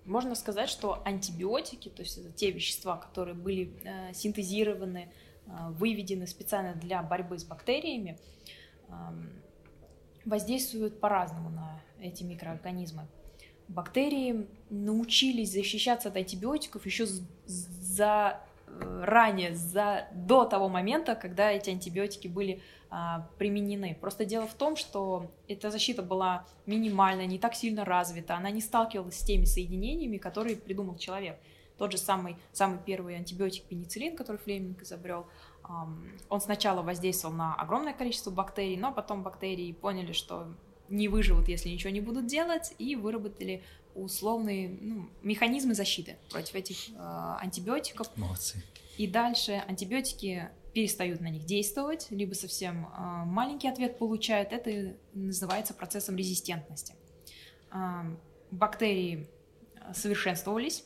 [0.04, 5.10] Можно сказать, что антибиотики, то есть это те вещества, которые были э, синтезированы,
[5.46, 8.18] э, выведены специально для борьбы с бактериями,
[8.88, 9.30] ам,
[10.24, 13.06] воздействуют по-разному на эти микроорганизмы.
[13.68, 17.06] Бактерии научились защищаться от антибиотиков еще
[17.46, 18.40] за
[18.80, 23.96] ранее, за, до того момента, когда эти антибиотики были а, применены.
[24.00, 28.60] Просто дело в том, что эта защита была минимальная, не так сильно развита, она не
[28.60, 31.38] сталкивалась с теми соединениями, которые придумал человек.
[31.76, 35.26] Тот же самый, самый первый антибиотик пенициллин, который Флеминг изобрел,
[36.28, 40.54] он сначала воздействовал на огромное количество бактерий, но потом бактерии поняли, что
[40.88, 46.90] не выживут, если ничего не будут делать, и выработали условные ну, механизмы защиты против этих
[46.90, 46.92] э,
[47.40, 48.08] антибиотиков.
[48.16, 48.62] Молодцы.
[48.96, 54.52] И дальше антибиотики перестают на них действовать, либо совсем а, маленький ответ получают.
[54.52, 56.94] Это называется процессом резистентности.
[57.70, 58.04] А,
[58.50, 59.28] бактерии
[59.92, 60.84] совершенствовались,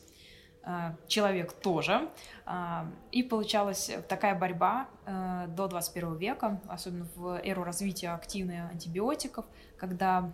[0.63, 2.09] а, человек тоже.
[2.45, 4.87] А, и получалась такая борьба
[5.55, 9.45] до 21 века, особенно в эру развития активных антибиотиков,
[9.77, 10.31] когда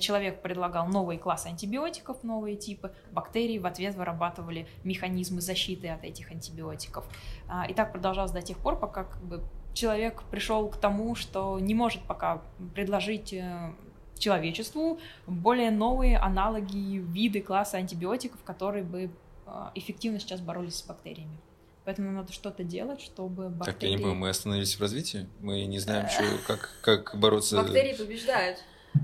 [0.00, 6.30] человек предлагал новые классы антибиотиков, новые типы, бактерии в ответ вырабатывали механизмы защиты от этих
[6.30, 7.04] антибиотиков.
[7.48, 11.58] А, И так продолжалось до тех пор, пока как бы, человек пришел к тому, что
[11.60, 12.42] не может пока
[12.74, 13.72] предложить э,
[14.18, 19.10] человечеству более новые аналоги, виды класса антибиотиков, которые бы
[19.46, 21.38] э, эффективно сейчас боролись с бактериями.
[21.84, 23.74] Поэтому надо что-то делать, чтобы бактерии...
[23.74, 25.28] Так, я не понимаю, мы остановились в развитии?
[25.40, 27.60] Мы не знаем, что, как, как бороться...
[27.60, 28.58] Бактерии побеждают.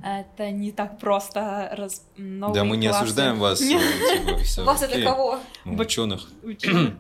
[0.05, 2.07] Это не так просто раз...
[2.17, 3.61] новые Да, мы не классы осуждаем вас.
[3.61, 3.65] э,
[4.45, 5.39] типа, Вас это кого?
[5.65, 6.29] Ну, Ученых.
[6.43, 6.95] ученых,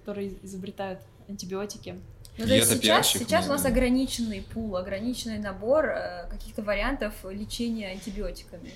[0.00, 2.00] которые изобретают антибиотики.
[2.38, 7.14] Ну, то есть сейчас, пиарщик, сейчас у нас ограниченный пул, ограниченный набор э, каких-то вариантов
[7.24, 8.72] лечения антибиотиками.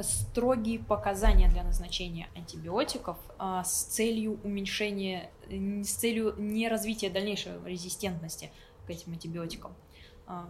[0.00, 7.10] Строгие показания для назначения антибиотиков а, с целью уменьшения, э, не- с целью не развития
[7.10, 8.50] дальнейшей резистентности
[8.86, 9.74] к этим антибиотикам.
[10.26, 10.48] А,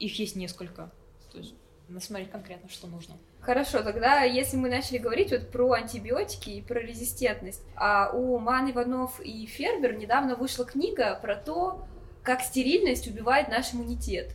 [0.00, 0.90] Их есть несколько.
[1.30, 1.54] То есть
[1.88, 3.16] надо смотреть конкретно, что нужно.
[3.40, 8.70] Хорошо, тогда если мы начали говорить вот про антибиотики и про резистентность, а у Ман
[8.70, 11.84] Иванов и Фербер недавно вышла книга про то,
[12.22, 14.32] как стерильность убивает наш иммунитет.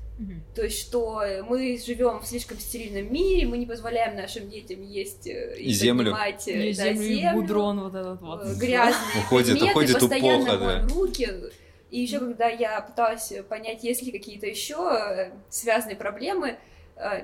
[0.56, 5.28] То есть, что мы живем в слишком стерильном мире, мы не позволяем нашим детям есть
[5.28, 6.06] э, и, И землю.
[6.12, 8.42] поднимать, э, И да, землю, и землю, гудрон вот этот вот.
[8.44, 10.88] э, грязные Уходит- предметы, уходит постоянно эпоха, да.
[10.92, 11.30] руки.
[11.92, 16.58] И еще когда я пыталась понять, есть ли какие-то еще связанные проблемы, э,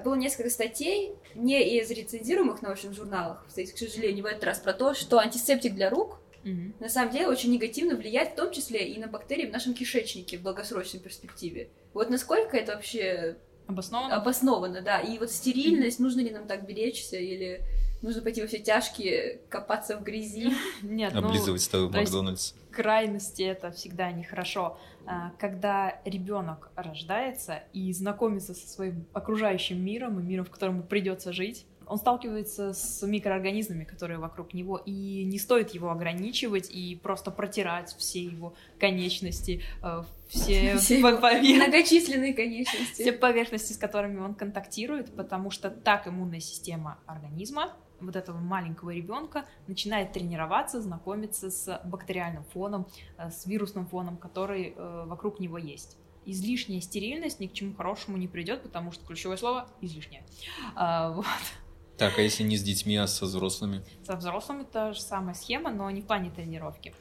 [0.04, 4.74] было несколько статей, не из рецензируемых научных журналах, кстати, к сожалению, в этот раз, про
[4.74, 6.74] то, что антисептик для рук Мгм.
[6.80, 10.38] на самом деле очень негативно влияет в том числе и на бактерии в нашем кишечнике
[10.38, 11.70] в долгосрочной перспективе.
[11.94, 14.16] Вот насколько это вообще Обоснованно?
[14.18, 15.00] обосновано, да.
[15.00, 17.62] И вот стерильность, нужно ли нам так беречься, или
[18.04, 20.52] нужно пойти во все тяжкие, копаться в грязи.
[20.84, 22.54] Нет, ну, Облизывать то есть- Макдональдс.
[22.72, 24.78] крайности это всегда нехорошо.
[25.06, 30.84] А, Когда ребенок рождается и знакомится со своим окружающим миром и миром, в котором ему
[30.84, 36.96] придется жить, он сталкивается с микроорганизмами, которые вокруг него, и не стоит его ограничивать и
[36.96, 43.12] просто протирать все его конечности, э, все, Все повер- Многочисленные все конечности.
[43.12, 47.74] поверхности, с которыми он контактирует, потому что так иммунная система организма
[48.06, 52.88] вот этого маленького ребенка начинает тренироваться, знакомиться с бактериальным фоном,
[53.18, 55.98] э, с вирусным фоном, который э, вокруг него есть.
[56.26, 60.24] Излишняя стерильность ни к чему хорошему не придет, потому что ключевое слово излишнее.
[60.76, 61.26] А, вот.
[61.98, 63.84] Так, а если не с детьми, а со взрослыми?
[64.06, 66.94] Со взрослыми та же самая схема, но не в плане тренировки.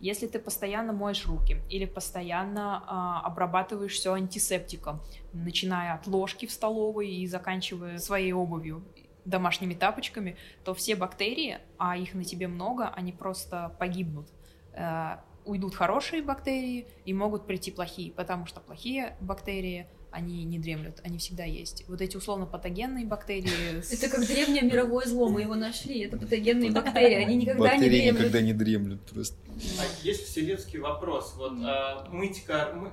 [0.00, 5.00] Если ты постоянно моешь руки или постоянно а, обрабатываешь все антисептиком,
[5.32, 8.84] начиная от ложки в столовой и заканчивая своей обувью,
[9.28, 14.28] домашними тапочками, то все бактерии, а их на тебе много, они просто погибнут.
[14.74, 21.00] Э, уйдут хорошие бактерии и могут прийти плохие, потому что плохие бактерии, они не дремлют,
[21.04, 21.84] они всегда есть.
[21.88, 23.78] Вот эти условно-патогенные бактерии...
[23.92, 26.00] Это как древнее мировое зло, мы его нашли.
[26.00, 28.18] Это патогенные бактерии, они никогда не Бактерии дремлют.
[28.18, 29.36] никогда не дремлют просто.
[29.78, 31.34] А Есть вселенский вопрос.
[31.36, 32.44] Вот а, мыть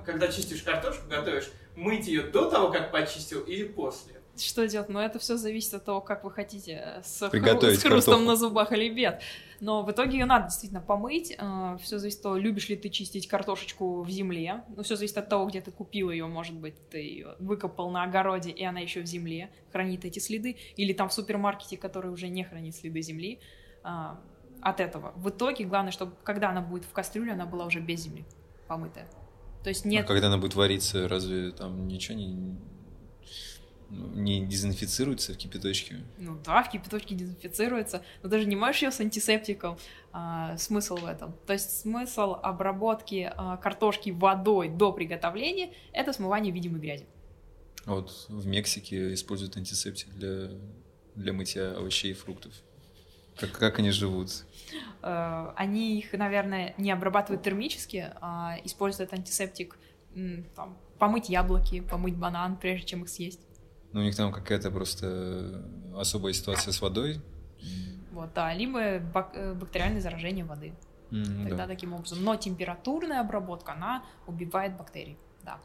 [0.04, 4.15] когда чистишь картошку, готовишь, мыть ее до того, как почистил, или после?
[4.36, 4.88] Что делать?
[4.88, 8.14] Но это все зависит от того, как вы хотите э, с, хру- Приготовить с хрустом
[8.14, 8.30] картоху.
[8.30, 9.22] на зубах или нет.
[9.60, 11.36] Но в итоге ее надо действительно помыть.
[11.82, 14.64] все зависит от того, любишь ли ты чистить картошечку в земле.
[14.76, 16.26] Ну, все зависит от того, где ты купил ее.
[16.26, 20.56] Может быть, ты ее выкопал на огороде, и она еще в земле хранит эти следы.
[20.76, 23.40] Или там в супермаркете, который уже не хранит следы земли.
[23.82, 24.20] А,
[24.60, 25.12] от этого.
[25.16, 28.24] В итоге главное, чтобы когда она будет в кастрюле, она была уже без земли
[28.68, 29.08] помытая.
[29.62, 32.56] То есть А нет когда она будет вариться, разве там ничего не,
[33.90, 35.96] не дезинфицируется в кипяточке?
[36.18, 39.78] Ну да, в кипяточке дезинфицируется, но ты же не моешь ее с антисептиком.
[40.12, 41.34] А, смысл в этом.
[41.46, 47.06] То есть смысл обработки а, картошки водой до приготовления— это смывание видимой грязи.
[47.84, 50.50] А Вот в Мексике используют антисептик для,
[51.14, 52.52] для мытья овощей и фруктов.
[53.36, 54.30] Как, как они живут?
[55.02, 59.78] Э, Они их, наверное, не обрабатывают термически, а используют антисептик
[60.54, 63.40] там, помыть яблоки, помыть банан, прежде чем их съесть.
[63.96, 65.64] Ну, у них там какая-то просто
[65.96, 67.18] особая ситуация с водой.
[68.12, 70.74] Вот, да, либо бак- э, бактериальное заражение воды.
[71.10, 71.66] М, Тогда да.
[71.66, 72.22] таким образом.
[72.22, 75.16] Но температурная обработка, она убивает бактерии.
[75.44, 75.60] Да.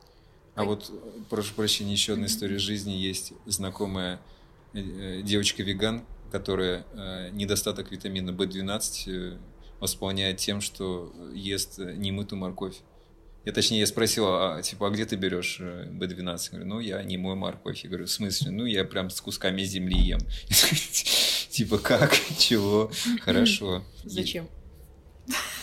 [0.55, 0.89] А вот,
[1.29, 2.91] прошу прощения, еще одна история жизни.
[2.91, 4.21] Есть знакомая
[4.73, 6.85] э, э, девочка-веган, которая
[7.31, 9.37] недостаток витамина В12 э,
[9.81, 12.77] восполняет тем, что ест немытую морковь.
[13.43, 16.19] Я точнее, я спросил, а, типа, а где ты берешь э, B12?
[16.19, 17.83] Я говорю, ну, я не мой морковь.
[17.83, 18.51] Я говорю, в смысле?
[18.51, 20.19] Ну, я прям с кусками земли ем.
[21.49, 22.15] Типа, как?
[22.37, 22.91] Чего?
[23.21, 23.83] Хорошо.
[24.03, 24.47] Зачем?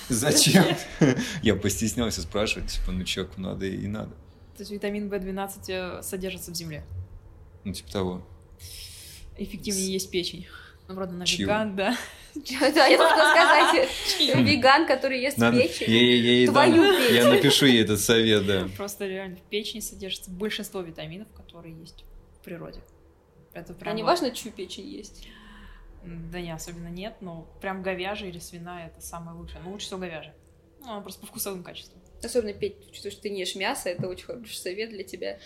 [0.09, 0.64] Зачем?
[1.43, 4.11] Я постеснялся спрашивать, типа, ну, человеку надо и надо.
[4.57, 6.85] То есть витамин В12 э, содержится в земле.
[7.64, 8.29] Ну, типа того.
[9.37, 10.47] Эффективнее есть печень.
[10.88, 11.96] Ну, правда, на веган, да.
[12.35, 13.88] Да, я хотела сказать,
[14.46, 16.46] веган, который ест печень.
[16.46, 17.14] Твою печень.
[17.14, 18.68] я напишу ей этот совет, да.
[18.77, 22.05] Просто реально в печени содержится большинство витаминов, которые есть
[22.40, 22.81] в природе.
[23.53, 25.29] Это прям А не важно, чью печень есть.
[26.05, 29.61] Да не, особенно нет, но прям говяжья или свиная это самое лучшее.
[29.64, 30.35] Ну, лучше всего говяжья.
[30.81, 32.01] Ну, она просто по вкусовым качествам.
[32.22, 35.38] Особенно петь, учитывая, что ты не ешь мясо, это очень хороший совет для тебя.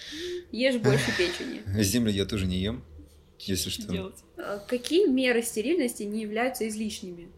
[0.52, 1.62] Ешь больше печени.
[1.83, 2.85] Землю я тоже не ем,
[3.46, 4.24] если Что делать?
[4.37, 7.31] А Какие меры стерильности не являются излишними?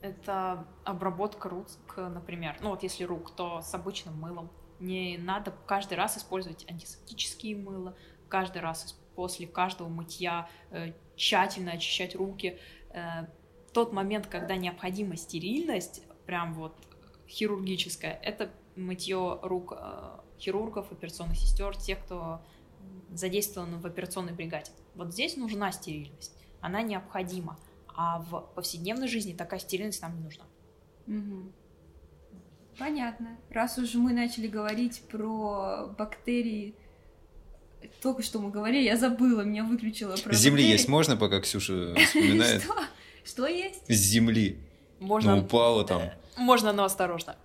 [0.00, 2.58] Это обработка рук, например.
[2.60, 4.50] Ну, вот если рук, то с обычным мылом.
[4.80, 7.96] Не надо каждый раз использовать антисептические мыла,
[8.28, 12.58] каждый раз после каждого мытья э, тщательно очищать руки.
[12.90, 13.26] Э,
[13.72, 16.76] тот момент, когда необходима стерильность, прям вот
[17.28, 22.42] хирургическая, это мытье рук э, хирургов, операционных сестер, тех, кто
[23.12, 24.70] задействован в операционной бригаде.
[24.94, 27.58] Вот здесь нужна стерильность, она необходима.
[27.96, 30.44] А в повседневной жизни такая стерильность нам не нужна.
[31.06, 31.52] Мгм.
[32.78, 33.38] Понятно.
[33.50, 36.74] Раз уж мы начали говорить про бактерии,
[38.02, 40.72] только что мы говорили, я забыла, меня выключила про С земли бактерии.
[40.72, 42.62] есть можно, пока Ксюша вспоминает?
[42.64, 42.74] Что?
[43.24, 43.82] Что есть?
[43.86, 44.58] С земли.
[44.98, 46.02] Можно, Ну, упала там.
[46.36, 47.36] можно, но осторожно.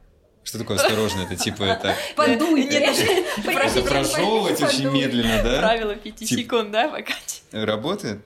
[0.49, 1.21] Что такое осторожно?
[1.21, 1.95] Это типа это...
[2.15, 2.79] Подуйте.
[2.79, 5.59] Это Простите, прожевывать очень медленно, да?
[5.59, 7.13] Правило пяти Тип- секунд, да, пока?
[7.51, 8.25] Работает?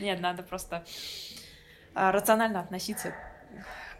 [0.00, 0.84] Нет, надо просто
[1.94, 3.14] а, рационально относиться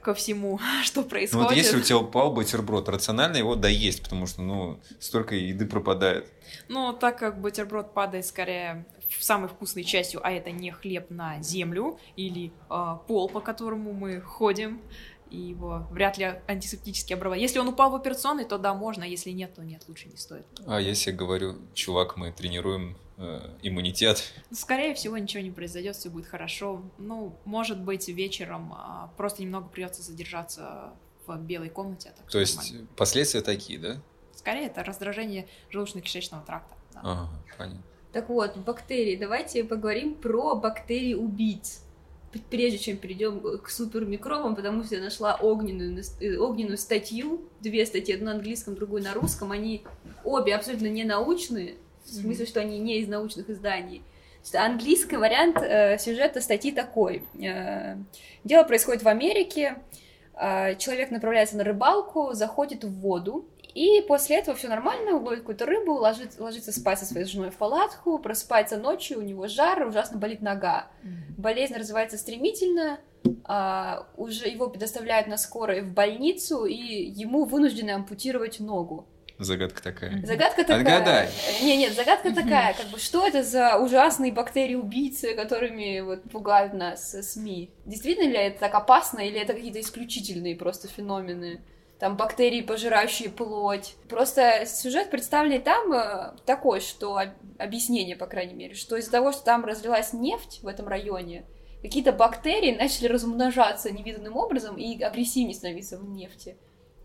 [0.02, 1.46] ко всему, что Ну происходит.
[1.46, 6.26] вот если у тебя упал бутерброд, рационально его доесть, потому что, ну, столько еды пропадает.
[6.66, 11.40] Ну, так как бутерброд падает скорее в самой вкусной частью, а это не хлеб на
[11.40, 14.80] землю или а, пол, по которому мы ходим,
[15.34, 17.42] и его вряд ли антисептически обрабатывать.
[17.42, 20.46] Если он упал в операционный, то да, можно, если нет, то нет, лучше не стоит.
[20.66, 24.22] А я себе говорю, чувак, мы тренируем э, иммунитет.
[24.52, 26.82] Скорее всего, ничего не произойдет, все будет хорошо.
[26.98, 30.92] Ну, может быть, вечером а, просто немного придется задержаться
[31.26, 32.10] в белой комнате.
[32.14, 32.88] а так То есть нормально.
[32.96, 33.96] последствия такие, да?
[34.36, 36.74] Скорее, это раздражение желудочно-кишечного тракта.
[36.92, 37.00] да.
[37.02, 37.82] Ага, понятно.
[38.12, 39.16] Так вот, бактерии.
[39.16, 41.83] Давайте поговорим про бактерии-убийц.
[42.50, 48.14] Прежде чем перейдем к супермикробам, потому что я нашла огненную, э, огненную статью, две статьи,
[48.14, 49.84] одну на английском, другую на русском, они
[50.24, 54.02] обе абсолютно не научные, в смысле, что они не из научных изданий.
[54.52, 57.22] Английский вариант э, сюжета статьи такой.
[57.40, 57.96] Э,
[58.44, 59.76] дело происходит в Америке.
[60.34, 65.66] Э, человек направляется на рыбалку, заходит в воду, и после этого все нормально, ловит какую-то
[65.66, 70.18] рыбу, ложит- ложится спать со своей женой в палатку, просыпается ночью, у него жар, ужасно
[70.18, 70.86] болит нога.
[71.36, 73.00] Болезнь развивается стремительно,
[73.44, 79.08] а, уже его предоставляют на скорой в больницу, и ему вынуждены ампутировать ногу.
[79.38, 80.24] Загадка такая.
[80.24, 80.78] Загадка такая.
[80.80, 81.28] Отгадай.
[81.60, 87.14] Не, нет, загадка такая, как бы, что это за ужасные бактерии-убийцы, которыми вот пугают нас
[87.14, 87.72] э, СМИ?
[87.84, 91.62] Действительно ли это так опасно, или это какие-то исключительные просто феномены?
[91.98, 93.94] Там бактерии, пожирающие плоть.
[94.08, 99.32] Просто сюжет представленный там э, такой, что об- объяснение, по крайней мере, что из-за того,
[99.32, 101.44] что там разлилась нефть в этом районе,
[101.82, 106.56] какие-то бактерии начали размножаться невиданным образом и агрессивнее становиться в нефти.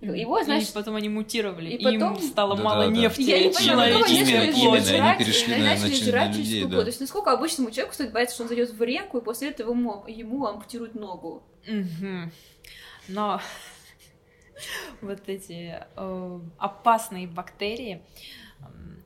[0.02, 2.76] Его, значит, и потом они мутировали, и и потом- им стало Да-да-да.
[2.76, 6.80] мало нефти, Я не понимаю, человеческой как Именно, они перешли на- начали жрать людей, да.
[6.80, 9.72] То есть насколько обычному человеку стоит бояться, что он зайдет в реку, и после этого
[9.72, 11.44] ему, ему ампутируют ногу.
[11.68, 12.32] Мгм.
[13.10, 13.42] Но
[15.02, 18.02] вот эти э, опасные бактерии
[18.60, 19.04] м,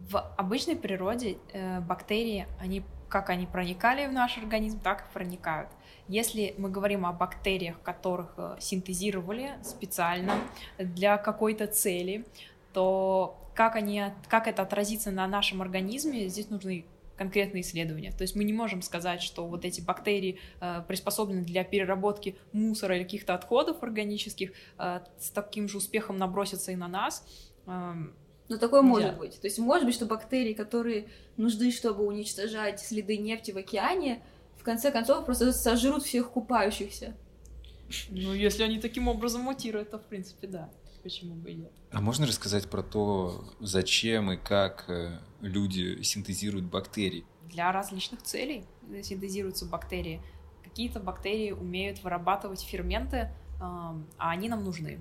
[0.00, 5.68] в обычной природе э, бактерии, они как они проникали в наш организм, так и проникают.
[6.08, 10.34] Если мы говорим о бактериях, которых э, синтезировали специально
[10.78, 12.24] для какой-то цели,
[12.72, 16.86] то как, они, как это отразится на нашем организме, здесь нужны
[17.22, 18.10] конкретные исследования.
[18.10, 22.96] То есть мы не можем сказать, что вот эти бактерии э, приспособлены для переработки мусора
[22.96, 27.24] или каких-то отходов органических, э, с таким же успехом набросятся и на нас.
[27.66, 28.14] Эм,
[28.48, 28.94] Но такое Нельзя.
[28.94, 29.40] может быть.
[29.40, 31.06] То есть может быть, что бактерии, которые
[31.36, 34.22] нужны, чтобы уничтожать следы нефти в океане,
[34.56, 37.14] в конце концов просто сожрут всех купающихся.
[38.10, 40.70] ну, если они таким образом мутируют, то в принципе да.
[41.02, 41.72] Почему бы и нет?
[41.90, 47.24] А можно рассказать про то, зачем и как э, люди синтезируют бактерии?
[47.50, 48.64] Для различных целей
[49.02, 50.22] синтезируются бактерии.
[50.62, 53.30] Какие-то бактерии умеют вырабатывать ферменты,
[53.60, 54.98] а они нам нужны.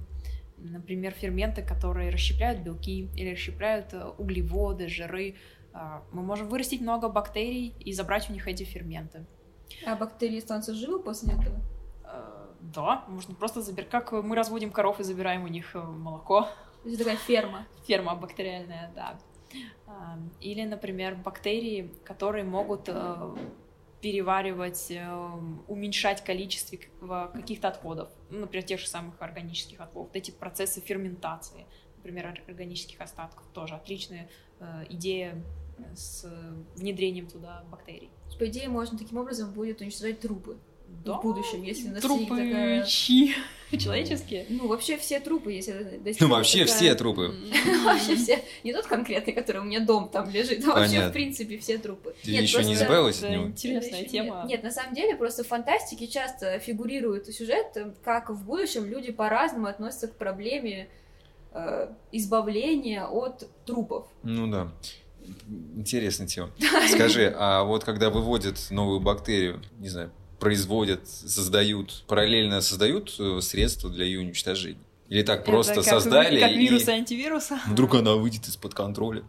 [0.57, 5.35] например, ферменты, которые расщепляют белки или расщепляют э, углеводы, жиры.
[5.73, 9.25] А, Мы можем вырастить много бактерий и забрать у них эти ферменты.
[9.85, 11.61] А бактерии останутся живы после этого?
[12.61, 16.47] Да, можно просто забирать, как мы разводим коров и забираем у них э, молоко.
[16.83, 17.65] То есть такая ферма.
[17.85, 19.19] Ферма бактериальная, да.
[19.87, 23.35] А, Или, например, бактерии, которые могут э,
[23.99, 25.29] переваривать, э,
[25.67, 30.11] уменьшать количество каких-то отходов, ну, например, тех же самых органических отходов.
[30.13, 31.65] Эти процессы ферментации,
[31.97, 34.29] например, ор- органических остатков, тоже отличная
[34.89, 35.43] идея
[35.95, 36.23] с
[36.75, 38.11] внедрением туда бактерий.
[38.37, 40.57] По идее, можно таким образом будет уничтожать трупы.
[41.05, 43.33] Да, В будущем, если настигнет трупы такая- чьи?
[43.77, 44.45] Человеческие?
[44.49, 47.33] Ну, вообще все трупы, если Ну, вообще такая- все трупы.
[47.85, 48.43] Вообще все.
[48.65, 52.13] Не тот конкретный, который у меня дом там лежит, а вообще, в принципе, все трупы.
[52.21, 53.45] Ты Нет, еще не избавилась от него?
[53.45, 54.43] интересная тема.
[54.45, 59.67] Нет, на самом деле, просто в фантастике часто фигурирует сюжет, как в будущем люди по-разному
[59.67, 60.89] относятся к проблеме
[61.53, 64.05] э, избавления от трупов.
[64.23, 64.69] Ну да.
[65.77, 66.51] Интересная тема.
[66.89, 70.11] Скажи, а вот когда выводят новую бактерию, не знаю,
[70.41, 74.81] производят, создают, параллельно создают э, средства для ее уничтожения?
[75.07, 77.59] Или так просто Это как- создали Как и вирусы антивируса.
[77.67, 79.23] вдруг она выйдет из-под контроля?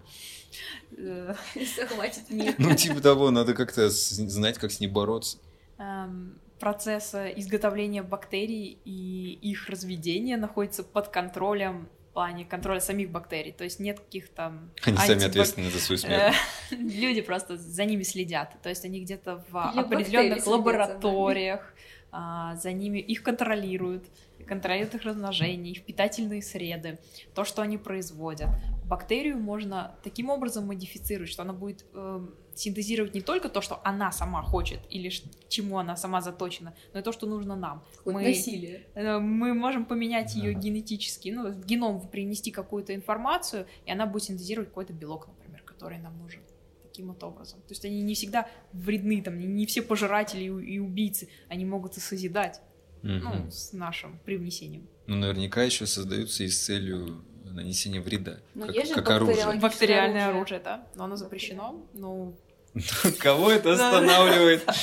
[0.97, 1.35] Э,
[1.79, 2.55] Захватит мир.
[2.59, 5.39] Ну, типа того, надо как-то знать, как с ней бороться.
[5.79, 13.53] эм, Процесс э, изготовления бактерий и их разведения находится под контролем плане контроля самих бактерий.
[13.53, 14.53] То есть нет каких-то...
[14.85, 16.35] Они сами антибак- ответственны за свою смерть.
[16.71, 18.57] Э, Люди просто за ними следят.
[18.63, 21.75] То есть они где-то в Или определенных за лабораториях,
[22.11, 24.05] а, за ними их контролируют,
[24.47, 26.99] контролируют их размножение, их питательные среды,
[27.35, 28.51] то, что они производят.
[28.85, 34.13] Бактерию можно таким образом модифицировать, что она будет эм, синтезировать не только то, что она
[34.13, 35.11] сама хочет или
[35.49, 37.85] чему она сама заточена, но и то, что нужно нам.
[37.99, 38.87] Какое-то Мы- насилие.
[38.95, 44.25] Э, Мы можем поменять ее генетически, ну, в геном принести какую-то информацию, и она будет
[44.25, 46.41] синтезировать какой-то белок, например, который нам нужен.
[46.83, 47.61] Таким вот образом.
[47.61, 52.01] То есть они не всегда вредны, там, не- все пожиратели и убийцы, они могут и
[52.01, 52.61] созидать,
[53.03, 53.19] Мгм.
[53.25, 54.87] ну, с нашим привнесением.
[55.07, 58.39] Ну, наверняка еще создаются и с целью нанесения вреда.
[58.55, 59.59] Но как есть же как оружие.
[59.61, 60.61] Бактериальное оружие.
[60.65, 61.81] да, но оно запрещено.
[61.95, 62.35] Ну,
[63.19, 64.65] Кого это останавливает?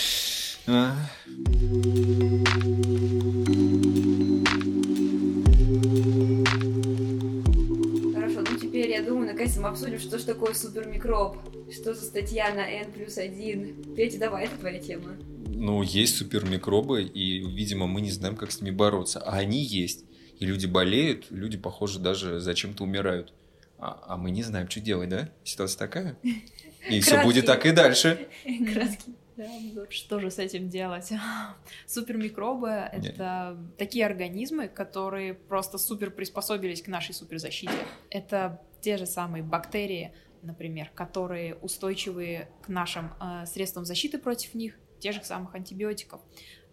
[0.71, 0.93] А,
[8.13, 11.37] Хорошо, ну теперь, я думаю, наконец мы обсудим, что же такое супермикроб.
[11.71, 13.95] Что за статья на N плюс 1.
[13.95, 15.17] Петя, давай, это твоя тема.
[15.47, 19.19] Ну, есть супермикробы, и, видимо, мы не знаем, как с ними бороться.
[19.19, 20.05] А они есть.
[20.39, 23.33] И люди болеют, люди, похоже, даже зачем-то умирают.
[23.77, 25.29] А, а мы не знаем, что делать, да?
[25.43, 26.17] Ситуация такая.
[26.89, 28.27] И все будет так и дальше.
[28.43, 29.13] Краски.
[29.35, 31.13] Да, ну, что же с этим делать?
[31.87, 37.71] Супермикробы— это такие организмы, которые просто супер приспособились к нашей суперзащите.
[38.09, 44.77] Это те же самые бактерии, например, которые устойчивы к нашим э, средствам защиты против них,
[44.99, 46.19] тех же самых антибиотиков.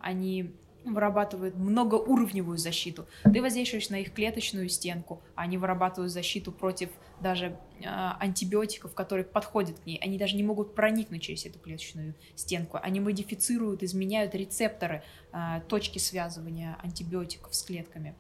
[0.00, 0.52] Они
[0.94, 3.06] вырабатывают многоуровневую защиту.
[3.24, 9.24] Ты воздействуешь на их клеточную стенку, а они вырабатывают защиту против даже э, антибиотиков, которые
[9.24, 9.98] подходят к ней.
[10.02, 12.78] Они даже не могут проникнуть через эту клеточную стенку.
[12.82, 18.14] Они модифицируют, изменяют рецепторы, э, точки связывания антибиотиков с клетками.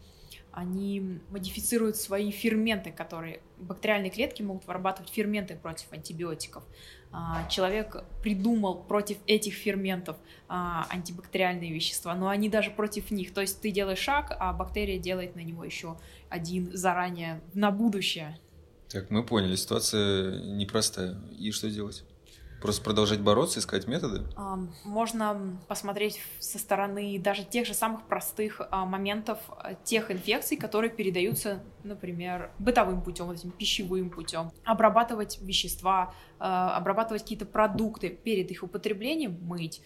[0.56, 6.64] Они модифицируют свои ферменты, которые бактериальные клетки могут вырабатывать ферменты против антибиотиков.
[7.12, 10.16] А, Человек придумал против этих ферментов
[10.48, 13.34] а, антибактериальные вещества, но они даже против них.
[13.34, 15.98] То есть ты делаешь шаг, а бактерия делает на него еще
[16.30, 18.38] один заранее на будущее.
[18.88, 21.16] Так, мы поняли, ситуация непростая.
[21.38, 22.02] И что делать?
[22.66, 24.24] Просто продолжать бороться, искать методы?
[24.82, 30.90] Можно посмотреть со стороны даже тех же самых простых а, моментов а, тех инфекций, которые
[30.90, 34.50] передаются, например, бытовым путем, этим пищевым путем.
[34.64, 39.80] Обрабатывать вещества, а, обрабатывать какие-то продукты перед их употреблением, мыть,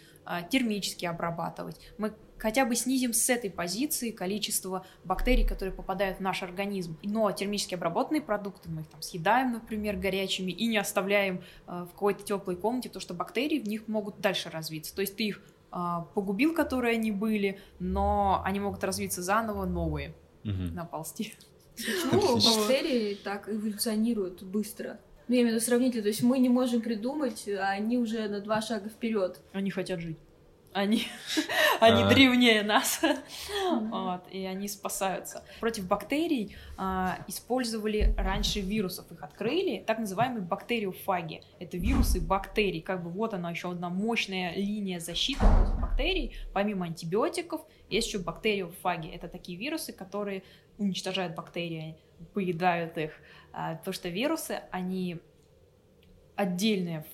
[0.49, 1.79] термически обрабатывать.
[1.99, 6.97] Мы хотя бы снизим с этой позиции количество бактерий, которые попадают в наш организм.
[7.03, 11.93] Но термически обработанные продукты мы их там съедаем, например, горячими и не оставляем э, в
[11.93, 14.95] какой-то теплой комнате, потому что бактерии в них могут дальше развиться.
[14.95, 20.15] То есть ты их а, погубил, которые они были, но они могут развиться заново, новые
[20.43, 20.75] Мгм.
[20.75, 21.35] наползти.
[21.77, 24.99] Почему бактерии так эволюционируют быстро?
[25.29, 28.29] Ну, я имею в виду сравнительно, то есть мы не можем придумать, а они уже
[28.29, 29.39] на два шага вперед.
[29.53, 30.19] Они хотят жить.
[30.73, 31.03] Они,
[31.81, 32.09] они А.
[32.09, 33.03] древнее нас.
[33.71, 35.43] Вот, и они спасаются.
[35.59, 39.11] Против бактерий а, использовали раньше вирусов.
[39.11, 41.43] Их открыли, так называемые бактериофаги.
[41.59, 42.81] Это вирусы бактерий.
[42.81, 46.37] Как бы вот она еще одна мощная линия защиты против бактерий.
[46.53, 49.09] Помимо антибиотиков, есть еще бактериофаги.
[49.09, 50.45] Это такие вирусы, которые
[50.79, 51.97] уничтожают бактерии,
[52.33, 53.13] поедают их.
[53.53, 55.19] А, Потому что вирусы, они
[56.37, 57.05] отдельные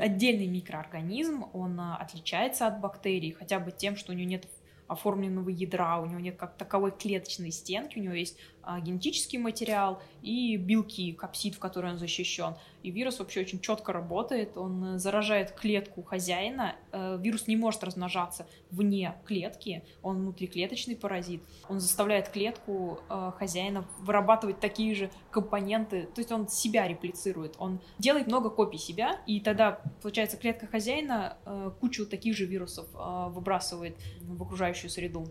[0.00, 4.48] отдельный микроорганизм, он а, отличается от бактерий хотя бы тем, что у него нет
[4.86, 8.38] оформленного ядра, у него нет как таковой клеточной стенки, у него есть
[8.82, 12.54] генетический материал и белки, капсид, в который он защищен.
[12.82, 17.82] И вирус вообще очень четко работает, он э, заражает клетку хозяина, Э, вирус не может
[17.82, 26.04] размножаться вне клетки, он внутриклеточный паразит, он заставляет клетку э, хозяина вырабатывать такие же компоненты,
[26.14, 31.36] то есть он себя реплицирует, он делает много копий себя, и тогда, получается, клетка хозяина
[31.80, 35.26] кучу таких же вирусов выбрасывает в окружающую среду.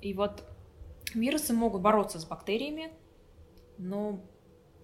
[0.00, 0.42] И вот
[1.14, 2.90] вирусы могут бороться с бактериями,
[3.78, 4.20] но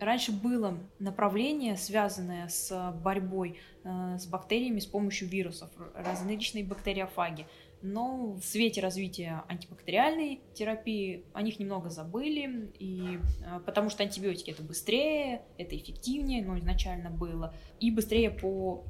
[0.00, 7.46] раньше было направление, связанное с борьбой э, с бактериями с помощью вирусов, различные бактериофаги.
[7.82, 14.50] Но в свете развития антибактериальной терапии о них немного забыли, и, э, потому что антибиотики
[14.50, 18.84] это быстрее, это эффективнее, но изначально было, и быстрее по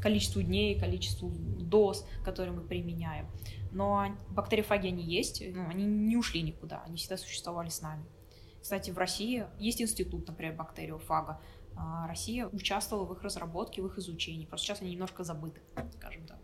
[0.00, 3.28] количеству дней, количеству доз, которые мы применяем.
[3.72, 8.04] Но бактериофаги они есть, ну, они не ушли никуда, они всегда существовали с нами.
[8.60, 11.40] Кстати, в России есть институт, например, бактериофага.
[11.76, 14.46] А, Россия участвовала в их разработке, в их изучении.
[14.46, 15.60] Просто сейчас они немножко забыты,
[15.96, 16.38] скажем так.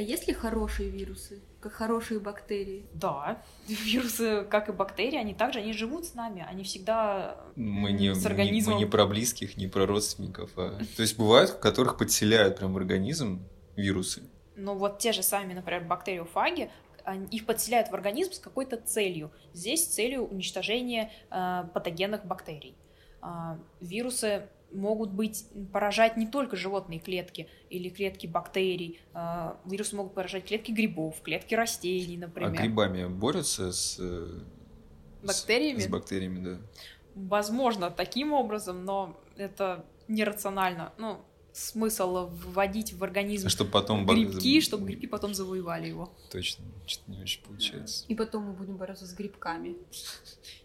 [0.00, 2.86] А есть ли хорошие вирусы, как хорошие бактерии?
[2.94, 8.14] Да, вирусы, как и бактерии, они также они живут с нами, они всегда Мы не,
[8.14, 8.74] с мы не- организмом.
[8.76, 10.52] мы не про близких, не про родственников.
[10.56, 13.42] а- То есть бывают, в которых подселяют прям в организм
[13.76, 14.22] вирусы.
[14.56, 16.70] Ну вот те же сами, например, бактериофаги,
[17.04, 19.30] они- их подселяют в организм с какой-то целью.
[19.52, 22.74] Здесь целью уничтожения э, патогенных бактерий.
[23.20, 29.00] А, вирусы могут быть поражать не только животные клетки или клетки бактерий.
[29.12, 32.52] А, вирусы могут поражать клетки грибов, клетки растений, А например.
[32.52, 34.26] грибами борются с, э,
[35.22, 35.80] с- Бактериями?
[35.80, 36.58] С, бактериями, да.
[37.14, 40.92] Возможно, таким образом, но это нерационально.
[40.98, 41.18] Ну,
[41.52, 46.12] смысл вводить в организм Чтобы потом грибки, чтобы грибки потом завоевали его.
[46.30, 48.04] Точно, что-то не очень получается.
[48.08, 49.76] И потом мы будем бороться с грибками.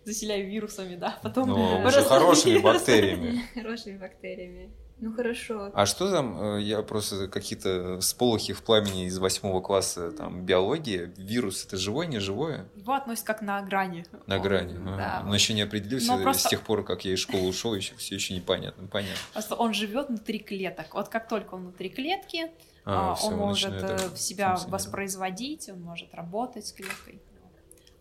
[0.03, 1.49] Заселяю вирусами, да, потом...
[1.49, 3.41] Но уже Просто хорошими бактериями.
[3.53, 4.69] Хорошими бактериями.
[5.00, 5.72] Ну хорошо.
[5.74, 11.12] А что там, э, я просто какие-то сполохи в пламени из восьмого класса, там, биология,
[11.18, 12.66] вирус, это живое, не живое?
[12.76, 14.06] Его относят как на грани.
[14.26, 14.74] На Он- грани.
[14.74, 15.22] Да.
[15.26, 17.93] Но еще не определился Но просто- с тех пор, как я из школы ушел, еще
[17.96, 18.88] все еще непонятно.
[18.88, 19.18] Понятно.
[19.34, 20.93] Просто он живет внутри клеток.
[20.93, 22.52] Вот как только он внутри клетки,
[22.86, 27.20] А, а, он может начинает э, так себя воспроизводить, он может работать с клеткой.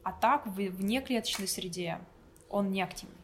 [0.05, 1.99] А так, в внеклеточной среде
[2.51, 3.17] он не активный.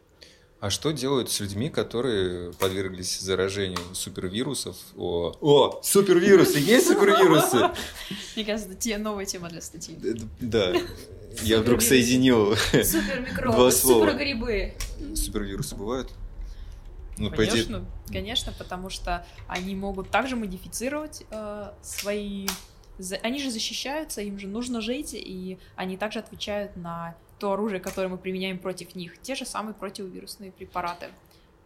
[0.60, 4.76] А что делают с людьми, которые подверглись заражению супервирусов?
[4.94, 6.58] О, О супервирусы!
[6.58, 7.56] Есть супервирусы?
[8.36, 9.96] Мне кажется, это те- новая тема для статьи.
[10.38, 10.74] Да.
[11.42, 12.56] Я вдруг соединил.
[12.56, 14.04] Супермикробы, Два слова.
[14.04, 14.74] супергрибы.
[15.14, 16.10] Супервирусы бывают?
[17.16, 22.46] Ну, Конечно, конечно, потому что они могут также модифицировать э, свои...
[22.98, 27.80] за- Они же защищаются, им же нужно жить, и они также отвечают на то оружие,
[27.80, 29.20] которое мы применяем против них.
[29.22, 31.06] Те же самые противовирусные препараты.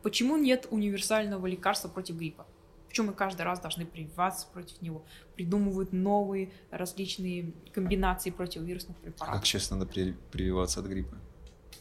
[0.02, 2.46] Почему нет универсального лекарства против гриппа?
[2.88, 5.04] Почему мы каждый раз должны прививаться против него?
[5.34, 9.46] Придумывают новые различные комбинации противовирусных как препаратов.
[9.46, 11.16] сейчас надо при- прививаться от гриппа?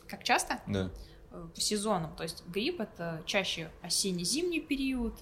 [0.07, 0.59] Как часто?
[0.67, 0.89] Да.
[1.31, 2.15] э, по сезонам.
[2.15, 5.19] То есть грипп это чаще осенне-зимний период,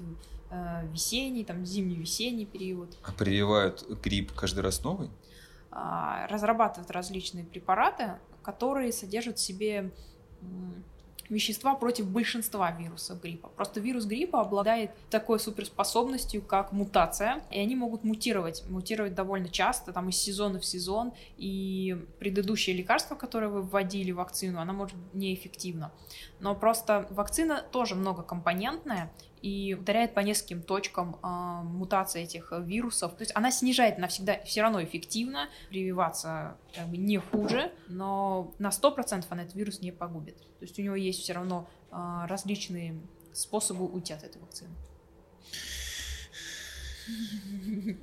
[0.49, 2.97] э, весенний, там зимний-весенний период.
[3.03, 5.09] А прививают грипп каждый раз новый?
[5.71, 9.91] А, Разрабатывают различные препараты, которые содержат в себе
[11.31, 13.47] вещества против большинства вирусов гриппа.
[13.47, 19.93] Просто вирус гриппа обладает такой суперспособностью, как мутация, и они могут мутировать, мутировать довольно часто,
[19.93, 24.97] там из сезона в сезон, и предыдущее лекарство, которое вы вводили в вакцину, оно может
[25.13, 25.91] неэффективно.
[26.39, 29.11] Но просто вакцина тоже многокомпонентная,
[29.41, 33.13] и ударяет по нескольким точкам э, мутации этих вирусов.
[33.15, 38.69] То есть она снижает навсегда, все равно эффективно, прививаться как бы не хуже, но на
[38.69, 40.37] 100% она этот вирус не погубит.
[40.37, 41.95] То есть у него есть все равно э,
[42.27, 42.99] различные
[43.33, 44.75] способы уйти от этой вакцины.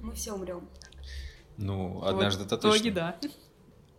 [0.01, 0.69] Мы все умрем.
[1.57, 2.95] Ну, однажды это В итоге, точно.
[2.95, 3.19] да.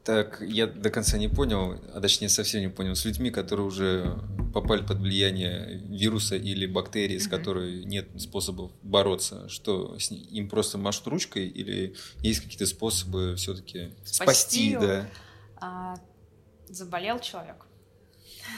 [0.03, 4.17] Так, я до конца не понял, а точнее совсем не понял, с людьми, которые уже
[4.53, 7.31] попали под влияние вируса или бактерии, с Мгм.
[7.37, 13.35] которой нет способов бороться, что с ним, им просто машут ручкой или есть какие-то способы
[13.35, 15.07] все-таки Спасти спасти, да?
[15.57, 15.95] А,
[16.69, 17.65] заболел человек.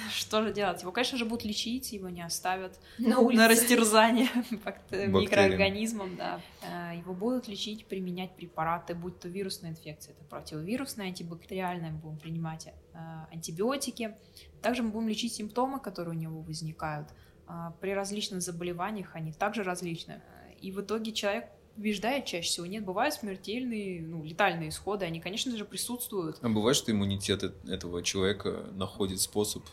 [0.10, 0.82] Что же делать?
[0.82, 3.42] Его, конечно же, будут лечить, его не оставят На улице.
[3.42, 4.30] на растерзание
[4.92, 6.42] микроорганизмам, да.
[6.62, 12.18] Э, Его будут лечить, применять препараты, будь то вирусная инфекция, это противовирусная, антибактериальная, мы будем
[12.18, 12.98] принимать э,
[13.32, 14.16] антибиотики.
[14.62, 17.10] Также мы будем лечить симптомы, которые у него возникают.
[17.48, 20.14] А, При различных заболеваниях они также различны.
[20.14, 22.66] Э, И в итоге человек побеждает чаще всего.
[22.66, 26.38] Нет, бывают смертельные, ну, летальные исходы, они, конечно же, присутствуют.
[26.42, 29.64] А бывает, что иммунитет этого человека находит способ,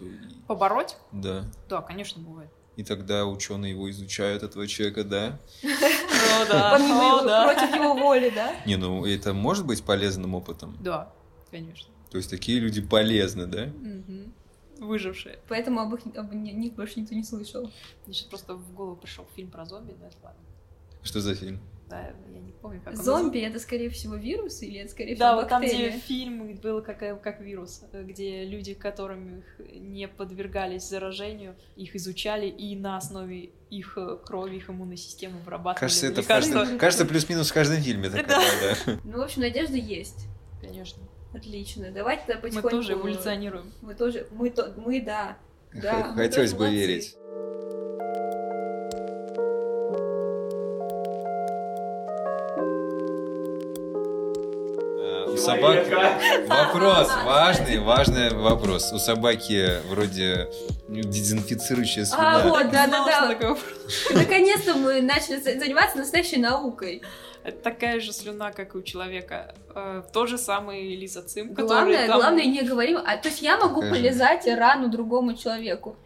[0.46, 0.96] Побороть?
[1.12, 2.50] да, Да, конечно, бывает.
[2.76, 5.38] и тогда ученые его изучают, этого человека, да?
[6.48, 7.44] Да, о, да.
[7.44, 8.54] против его воли, да?
[8.64, 10.76] Не, ну это может быть полезным опытом?
[10.80, 11.12] Да,
[11.50, 11.88] конечно.
[12.10, 13.70] То есть такие люди полезны, да?
[14.78, 15.40] Выжившие.
[15.48, 17.62] Поэтому об их об ни- них больше никто не слышал.
[18.06, 20.40] Мне сейчас просто в голову пришел фильм про зомби, это ладно.
[21.02, 21.58] Что за фильм?
[21.88, 25.30] Да, я не помню, как он Зомби это скорее всего вирус или это скорее Да,
[25.30, 30.88] всего вот там, где фильм был как, э, как вирус, где люди, которым не подвергались
[30.88, 36.22] заражению, их изучали и на основе их э, крови, их иммунной системы вырабатывали Кажется, это
[36.22, 38.26] каждом, кажется, плюс-минус в каждом фильме такая,
[38.86, 38.98] да.
[39.04, 40.26] Ну, в общем, надежда есть.
[40.60, 41.02] Конечно.
[41.34, 41.90] Отлично.
[41.90, 42.70] Давайте тогда Мы потихоньку...
[42.70, 43.72] тоже эволюционируем.
[43.82, 44.26] Мы тоже...
[44.30, 44.74] Мы, то...
[44.76, 45.36] мы да.
[45.72, 46.76] Да, мы Хотелось бы молодцы.
[46.76, 47.16] верить.
[55.56, 58.92] Собак вопрос важный, важный вопрос.
[58.92, 60.48] У собаки вроде
[60.88, 62.42] дезинфицирующая А, слюна.
[62.48, 63.56] вот, да-да-да.
[64.14, 67.02] Наконец-то мы начали за- заниматься настоящей наукой.
[67.44, 69.54] Это такая же слюна, как и у человека.
[69.74, 72.98] Э, Тот же самый лизоцим, Главное, там- главное не говорим.
[73.06, 75.96] А то есть я могу полезать рану другому человеку.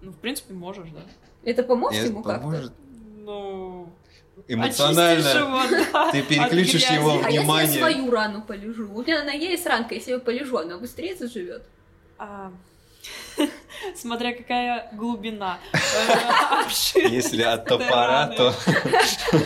[0.00, 1.00] Ну, в принципе, можешь, да.
[1.44, 2.72] Это поможет Нет, ему как-то?
[3.24, 3.88] Ну...
[4.48, 5.20] Эмоционально.
[5.20, 5.60] очистишь его,
[5.92, 7.78] да, Ты переключишь его А если я Внимание.
[7.78, 8.86] свою рану полежу?
[8.88, 11.62] Вот у меня на ноге есть ранка, если я ее полежу, она быстрее заживет.
[12.18, 12.50] А,
[13.96, 15.78] Смотря какая глубина э,
[17.08, 18.54] Если от топора, то...
[19.30, 19.38] то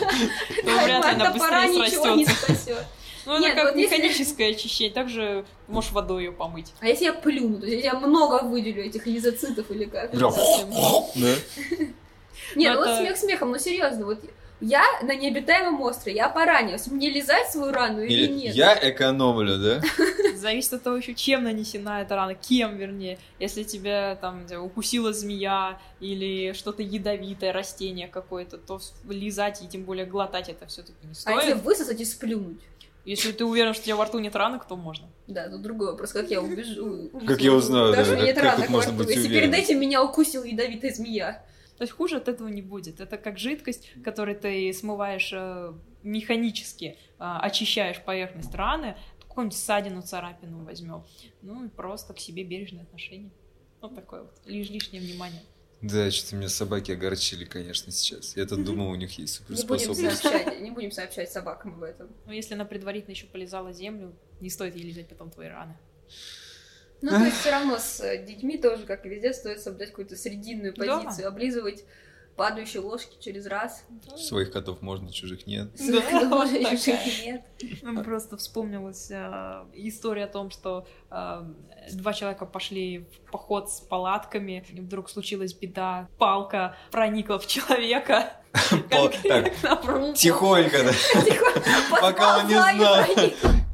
[0.63, 2.53] вряд ли она От топора быстрее ничего не срастется.
[2.53, 2.85] спасет.
[3.25, 4.93] Ну, Нет, как вот если- механическое очищение.
[4.93, 6.71] Также можешь водой ее помыть.
[6.79, 10.13] А если я плюну, то есть я много выделю этих лизоцитов или как?
[11.25, 11.41] Нет,
[12.75, 14.19] Ну, ну вот смех смехом, но серьезно, вот
[14.59, 18.55] я на необитаемом острове, я поранилась, мне лизать свою рану или, Или нет?
[18.55, 19.81] я экономлю, да?
[20.35, 23.19] Зависит от того еще, чем нанесена эта рана, кем, вернее.
[23.39, 28.79] Если тебя там укусила змея или что-то ядовитое, растение какое-то, то
[29.09, 31.63] лизать и тем более глотать это все-таки не А если стоит.
[31.63, 32.59] высосать и сплюнуть?
[33.05, 35.07] Если ты уверен, что у тебя во рту нет ранок, то можно.
[35.27, 37.09] Да, тут другой вопрос, как я убежу.
[37.25, 40.43] Как я узнаю, да, нет как ранок можно во рту, Если перед этим меня укусила
[40.43, 41.41] ядовитая змея.
[41.77, 42.99] То есть хуже от этого не будет.
[42.99, 45.73] Это как жидкость, которой ты смываешь э,
[46.03, 51.05] механически, э, очищаешь поверхность раны, какую-нибудь ссадину, царапину возьмем.
[51.43, 53.31] Ну и просто к себе бережное отношение.
[53.81, 54.35] Вот такое вот.
[54.45, 55.43] Лишь лишнее внимание.
[55.81, 58.35] Да, что-то меня собаки огорчили, конечно, сейчас.
[58.35, 60.21] Я-то думал, у них есть Не будем суперспособность.
[60.23, 62.09] сообщать, не будем сообщать собакам об этом.
[62.25, 65.77] Но если она предварительно еще полезала землю, не стоит ей лизать потом твои раны.
[67.01, 70.15] Ну, то есть все равно с э, детьми тоже, как и везде, стоит соблюдать какую-то
[70.15, 70.99] срединную Да.
[70.99, 71.83] позицию, облизывать
[72.37, 73.83] падающие ложки через раз.
[74.15, 75.69] Своих котов можно, чужих нет.
[75.79, 76.99] Да, вот Ложек такая.
[77.25, 77.41] нет.
[77.81, 81.43] Ну, Просто вспомнилась э, история о том, что э,
[81.93, 88.33] два человека пошли в поход с палатками, и вдруг случилась беда, палка проникла в человека.
[90.15, 93.05] Тихонько, да, Пока он не знал.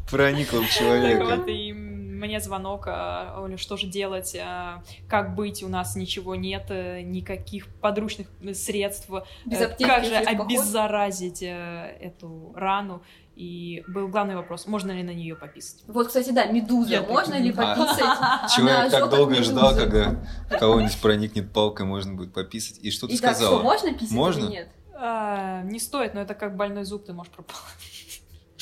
[0.09, 0.61] проникла.
[0.61, 1.92] в человека.
[2.23, 6.65] И мне звонок, а, Оля, что же делать, а, как быть, у нас ничего нет,
[6.69, 9.09] э, никаких подручных средств,
[9.45, 10.47] Без Э, аптеки как же поход.
[10.47, 13.01] обеззаразить э, эту рану,
[13.35, 15.83] и был главный вопрос, можно ли на нее пописать.
[15.87, 16.91] Вот, кстати, да, медуза.
[16.91, 18.51] Я Можно ли так- пописать?
[18.55, 20.23] Человек так долго ждал, когда
[20.59, 22.77] кого-нибудь проникнет палкой, можно будет пописать.
[22.79, 23.61] И что ты что, сказала?
[23.63, 24.45] можно писать Можно?
[24.45, 24.69] или нет?
[24.95, 27.92] А, не стоит, но это как больной зуб, ты можешь прополоскать.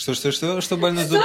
[0.01, 1.21] Что, что, что, что больной зуб?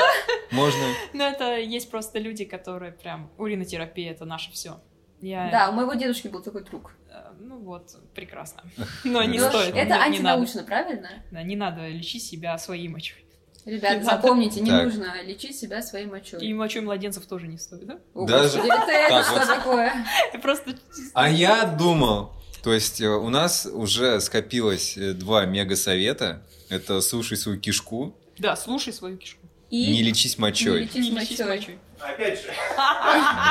[0.50, 0.82] Можно.
[1.14, 4.82] Но это есть просто люди, которые прям уринотерапия это наше все.
[5.22, 6.92] Я, Да, у моего дедушки был такой друг.
[7.08, 8.64] э, ну вот, прекрасно.
[9.04, 9.74] Но не Ну, стоит.
[9.74, 11.08] Это антинаучно, правильно?
[11.30, 13.24] Да, не надо лечить себя своей мочой.
[13.64, 14.04] Надо.
[14.04, 16.40] запомните, не нужно лечить себя своей мочой.
[16.44, 17.98] И мочой младенцев тоже не стоит, да?
[18.14, 19.94] Даже- это что такое?
[20.42, 20.76] Просто...
[21.14, 26.46] А я думал, то есть э, у нас уже скопилось э, два мега-совета.
[26.68, 29.40] Это слушай свою кишку, Да, слушай свою кишку.
[29.70, 30.82] И не лечись не мочой.
[30.82, 31.56] лечить Не лечись мочой.
[31.56, 31.78] мочой.
[31.98, 32.52] Опять же,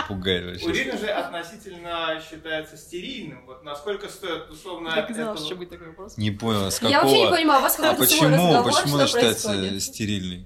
[0.08, 0.66] Пугает вообще.
[0.68, 3.46] урин же относительно считается стерильным.
[3.46, 6.16] Вот насколько стоит условно и знала, эту- что будет такой вопрос.
[6.18, 7.36] Не понял, с Я вообще не какого...
[7.38, 9.84] понимаю, у вас А какой-то свой почему, разговор, почему что она считается происходит?
[9.84, 10.46] стерильной?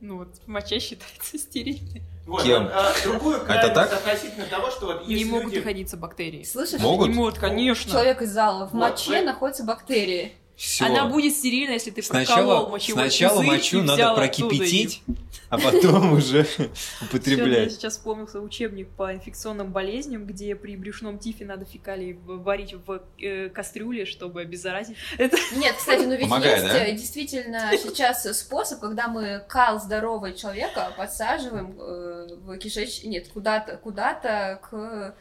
[0.00, 2.02] Ну вот, моча считается стерильной.
[2.26, 2.68] Вот, Кем?
[2.72, 3.92] а, другую Это так?
[3.92, 5.56] относительно того, что вот Не могут люди...
[5.58, 6.42] находиться бактерии.
[6.44, 6.80] Слышишь?
[6.80, 7.08] Могут?
[7.08, 7.90] Не могут, конечно.
[7.90, 8.66] Человек из зала.
[8.66, 10.32] В Вот, моче вы- находятся бактерии.
[10.56, 10.86] Все.
[10.86, 15.02] Она будет стерильна, если ты проколол Сначала, мочевой сначала пузырь мочу и надо прокипятить,
[15.50, 16.68] а потом уже Чё, Я
[17.02, 17.72] употреблять.
[17.72, 23.50] сейчас вспомнился учебник по инфекционным болезням, где при брюшном тифе надо фекалии варить в э,
[23.50, 24.96] кастрюле, чтобы обеззаразить.
[25.18, 26.84] Это Нет, кстати, но ведь Помогает, есть да?
[26.86, 33.04] э, действительно сейчас способ, когда мы кал здорового человека подсаживаем э, в кишеч...
[33.04, 35.14] Нет, куда-то, куда-то к...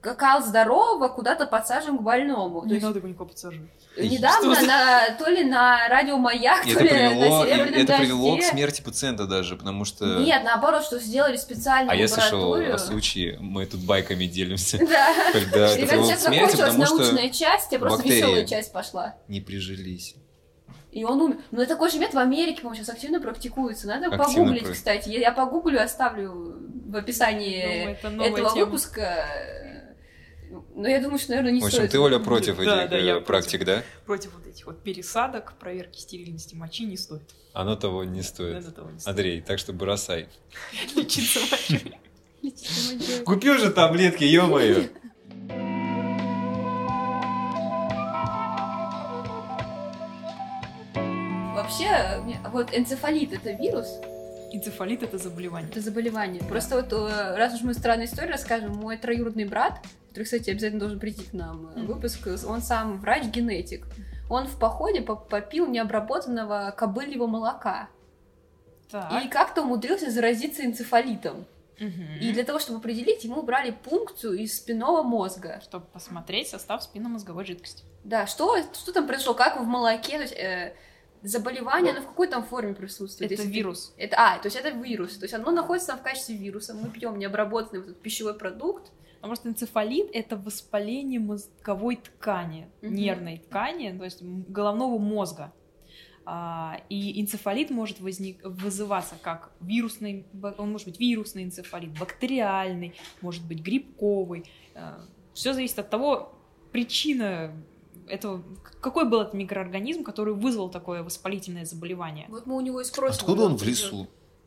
[0.00, 2.60] к- Кал здорового куда-то подсаживаем к больному.
[2.62, 3.68] То не есть надо его никого подсаживать.
[3.98, 7.96] недавно Что на, то ли на радиомаяк, И то Это ли привело, на Серебряном это
[7.98, 8.50] привело к дожде.
[8.50, 10.04] смерти пациента даже, потому что...
[10.20, 15.12] Нет, наоборот, что сделали специальную А я слышал о случае, мы тут байками делимся, Да.
[15.32, 19.14] когда это Ребят, привело к сейчас смерти, закончилась научная часть, а просто веселая часть пошла.
[19.28, 20.14] не прижились.
[20.92, 21.36] И он умер.
[21.52, 23.86] Ну, такой же метод в Америке, по-моему, сейчас активно практикуется.
[23.86, 25.08] Надо Активно погуглить, прак- кстати.
[25.08, 28.64] Я, я погуглю, оставлю в Ну, описании это новая этого тема.
[28.64, 29.24] выпуска.
[30.74, 31.90] Но я думаю, что, наверное, не В общем, стоит.
[31.92, 33.26] ты, Оля, против Да, этих да, я э, против.
[33.26, 33.82] практик, да?
[34.06, 37.22] Против вот этих вот пересадок, проверки стерильности мочи не стоит.
[37.52, 38.54] Оно того не стоит.
[38.54, 39.10] Надо того не стоит.
[39.16, 40.28] Андрей, так что бросай.
[40.96, 41.94] Лечиться мочой.
[43.24, 44.84] Купи уже таблетки, ё-моё.
[51.54, 52.22] Вообще,
[52.52, 53.86] вот энцефалит это вирус,
[54.52, 55.70] Энцефалит это заболевание.
[55.70, 56.42] это заболевание.
[56.42, 59.78] Просто вот, э, раз уж мы странную историю расскажем, мой троюродный брат,
[60.10, 63.86] который, кстати, обязательно должен прийти к нам э, выпуск, он сам врач-генетик.
[64.28, 67.88] Он в походе по- попил необработанного кобыльего молока.
[68.90, 69.24] Так.
[69.24, 71.46] И как-то умудрился заразиться энцефалитом.
[71.78, 72.18] Мгм.
[72.20, 75.60] И для того, чтобы определить, ему брали пункцию из спинного мозга.
[75.62, 77.84] Чтобы посмотреть состав спинномозговой жидкости.
[78.04, 80.74] Да, что, что там произошло, как в молоке, то есть, э,
[81.22, 83.30] заболевание, оно в какой там форме присутствует?
[83.32, 83.94] Это ты- вирус.
[83.96, 86.88] Это, а, то есть это вирус, то есть оно находится там в качестве вируса, мы
[86.90, 88.90] пьем необработанный вот этот пищевой продукт,
[89.20, 92.94] Потому что энцефалит— это воспаление мозговой ткани, Мгм.
[92.94, 95.52] нервной ткани, то есть головного мозга.
[96.24, 100.26] А, и энцефалит может возник, вызываться как вирусный,
[100.58, 104.44] он может быть вирусный энцефалит, бактериальный, может быть грибковый.
[105.34, 106.32] Все зависит от того,
[106.72, 107.52] причина
[108.06, 108.42] этого,
[108.80, 112.26] какой был этот микроорганизм, который вызвал такое воспалительное заболевание.
[112.28, 113.20] вот мы у него и спросим.
[113.20, 114.06] Откуда он в лесу?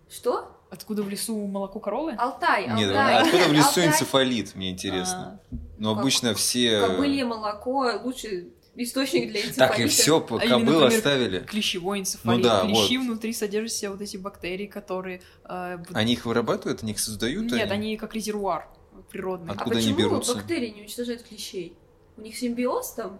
[0.09, 0.62] Что?
[0.73, 2.13] Откуда в лесу молоко коровы?
[2.17, 3.17] Алтай, Нет, Алтай.
[3.21, 5.39] откуда в лесу Алтай, энцефалит, мне интересно.
[5.51, 6.79] А, Но как- обычно все...
[6.87, 9.67] Кобылье молоко, лучший источник для энцефалита.
[9.67, 11.39] Так и все, А или, кобыл например, оставили.
[11.41, 12.37] клещевой энцефалит.
[12.37, 13.05] Ну да, Клещи вот.
[13.05, 15.21] внутри содержат в себе вот эти бактерии, которые...
[15.47, 17.51] э, Они их вырабатывают, они их создают?
[17.51, 18.67] Нет, они как резервуар
[19.11, 19.51] природный.
[19.51, 20.33] А Откуда они почему берутся?
[20.33, 21.77] бактерии не уничтожают клещей?
[22.15, 23.19] У них симбиоз там?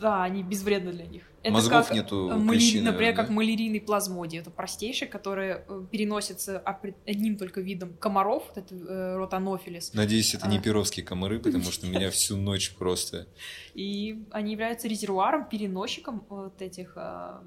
[0.00, 1.22] Да, они безвредны для них.
[1.42, 3.32] Это Мозгов как, нету маляри- клещей, Например, наверное, как да?
[3.32, 4.38] малярийный плазмодий.
[4.38, 6.58] Это простейший, который э, переносится
[7.04, 9.92] одним только видом комаров, вот это э, род анофилис.
[9.94, 10.60] Надеюсь, это не А.
[10.60, 13.26] перовские комары, потому что меня всю ночь просто...
[13.74, 17.40] И они являются резервуаром, переносчиком вот этих э,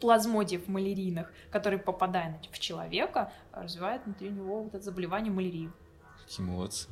[0.00, 5.70] плазмодиев малярийных, которые, попадая в человека, развивают внутри него вот это заболевание малярии.
[6.24, 6.88] Какие молодцы.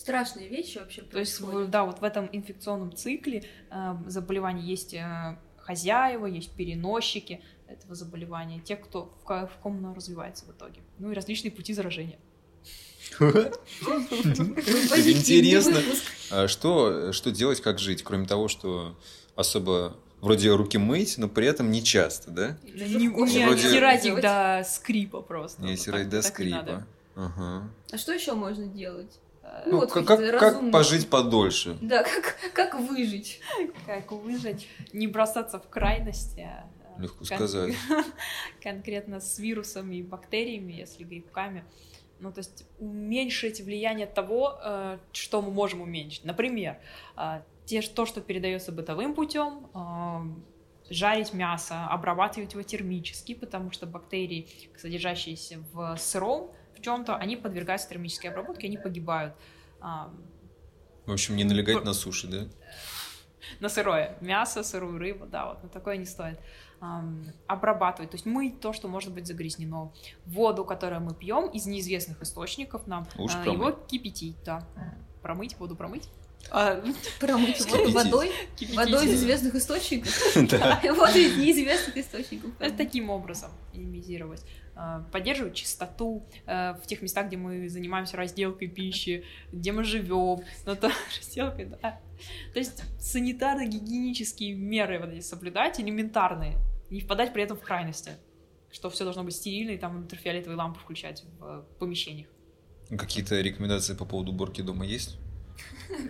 [0.00, 1.68] Страшные вещи вообще То есть, происходят.
[1.68, 7.94] в- да, вот в этом инфекционном цикле э, заболеваний есть э, хозяева, есть переносчики этого
[7.94, 10.82] заболевания, те, кто в, в ком оно развивается в итоге.
[10.98, 12.18] Ну и различные пути заражения.
[14.96, 15.80] Интересно.
[16.30, 18.98] А что, что делать, как жить, кроме того, что
[19.34, 22.58] особо вроде руки мыть, но при этом не часто, да?
[22.64, 25.62] Не, вроде- стирать их до скрипа просто.
[25.62, 26.86] Не стирать до скрипа.
[27.14, 27.70] Ага.
[27.90, 29.18] А что еще можно делать?
[29.66, 31.76] Ну, Ну, вот как, как, как пожить подольше?
[31.80, 33.40] Да, как, как выжить?
[33.86, 36.40] Как выжить, не бросаться в крайности.
[36.48, 37.74] а, Легко кон- сказать.
[38.62, 41.64] Конкретно с вирусами и бактериями, если грибками.
[42.20, 46.24] Ну, то есть уменьшить влияние того, э, что мы можем уменьшить.
[46.24, 46.78] Например,
[47.16, 53.86] э, те, то, что передается бытовым путем, э, жарить мясо, обрабатывать его термически, потому что
[53.86, 59.34] бактерии, содержащиеся в сыром, в чем-то, они подвергаются термической обработке, они погибают.
[59.80, 60.10] А,
[61.06, 62.46] В общем, не налегать на суши, да?
[63.60, 66.38] на сырое мясо, сырую рыбу, да, вот на такое не стоит.
[67.46, 69.94] Обрабатывать, то есть мыть то, что может быть загрязнено.
[70.26, 73.60] Воду, которую мы пьем из неизвестных источников, нам Лучше а, промыть.
[73.60, 74.66] его кипятить, да.
[75.22, 76.10] Промыть, воду промыть.
[76.50, 76.82] А,
[77.20, 78.30] Промыть воду водой?
[78.56, 78.76] кипятить.
[78.76, 80.12] Водой из известных источников?
[80.50, 80.80] Да.
[80.94, 82.50] Воду из неизвестных источников.
[82.76, 84.42] Таким образом минимизировать.
[84.74, 90.40] А, Поддерживать чистоту э, в тех местах, где мы занимаемся разделкой пищи, где мы живем.
[90.66, 92.00] Ну, то разделкой, да.
[92.52, 96.56] То есть санитарно-гигиенические меры вот эти соблюдать, элементарные.
[96.90, 98.12] Не впадать при этом в крайности.
[98.70, 102.28] что все должно быть стерильно, и там ультрафиолетовые лампы включать в помещениях.
[102.90, 105.18] Какие-то рекомендации по поводу уборки дома есть?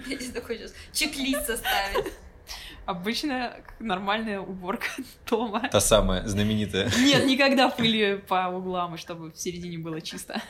[0.09, 2.13] Петя такой сейчас чек-лист составит.
[2.85, 4.87] Обычно нормальная уборка
[5.29, 5.69] дома.
[5.71, 6.91] Та самая знаменитая.
[6.99, 10.41] Нет, никогда пыли по углам, и чтобы в середине было чисто.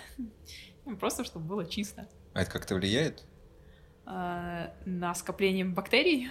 [0.85, 2.07] Ну, Просто чтобы было чисто.
[2.35, 3.25] А это как-то влияет?
[4.05, 6.29] А, На скопление бактерий.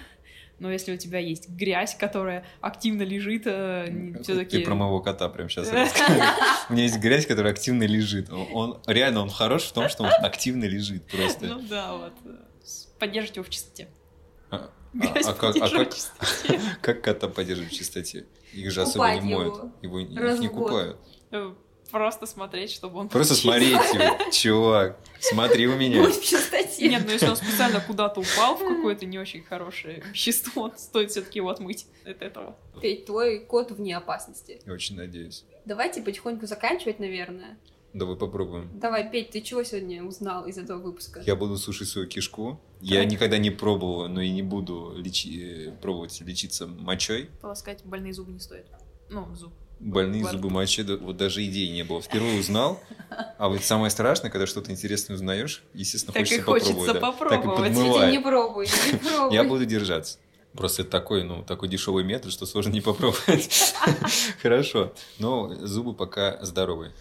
[0.59, 4.59] Но если у тебя есть грязь, которая активно лежит, все-таки...
[4.59, 5.67] Ты про моего кота прям сейчас.
[6.69, 8.29] У меня есть грязь, которая активно лежит.
[8.31, 11.59] Он- реально он хорош в том, что он активно лежит Ну просто.
[11.69, 12.13] да, вот.
[12.99, 13.87] Поддерживать его в чистоте.
[14.51, 14.69] А,
[15.01, 16.61] а как, а как- в чистоте.
[16.81, 18.25] как кота поддерживать в чистоте?
[18.53, 19.63] Их же особо не моют.
[19.81, 20.63] Его их не в год.
[20.63, 20.97] купают.
[21.31, 21.53] Э,
[21.91, 23.09] Просто смотреть, чтобы он...
[23.09, 24.31] Просто смотреть его.
[24.31, 26.01] Чувак, смотри у меня.
[26.03, 26.89] Будь в чистоте.
[26.89, 31.39] Нет, ну если он специально куда-то упал в какое-то не очень хорошее вещество, стоит все-таки
[31.39, 32.57] его отмыть от этого.
[32.81, 34.61] Петь, твой кот вне опасности.
[34.65, 35.45] Я очень надеюсь.
[35.65, 37.57] Давайте потихоньку заканчивать, наверное.
[37.95, 38.69] Давай попробуем.
[38.77, 41.21] Давай, Петь, ты чего сегодня узнал из этого выпуска?
[41.25, 42.59] Я буду сушить свою кишку.
[42.81, 43.11] Я Так.
[43.11, 47.29] никогда не пробовал, но и не буду лечи- э, пробовать лечиться мочой.
[47.41, 48.65] Полоскать больные зубы не стоит.
[49.09, 49.53] Ну, зуб.
[49.79, 50.39] Больные Ладно.
[50.39, 52.01] зубы мочи, вот даже идеи не было.
[52.01, 52.81] Впервые узнал.
[53.37, 57.19] А вот самое страшное, когда что-то интересное узнаешь, естественно, Так и хочется хочется попробовать.
[57.21, 57.29] да.
[57.29, 57.73] Так и попробовать.
[57.77, 58.11] Подмывает.
[58.11, 59.33] не пробуй, не пробуй.
[59.33, 60.17] Я буду держаться.
[60.53, 63.73] Просто это такой, ну, такой дешевый метод, что сложно не попробовать.
[64.41, 64.93] Хорошо.
[65.19, 66.93] Но зубы пока здоровые.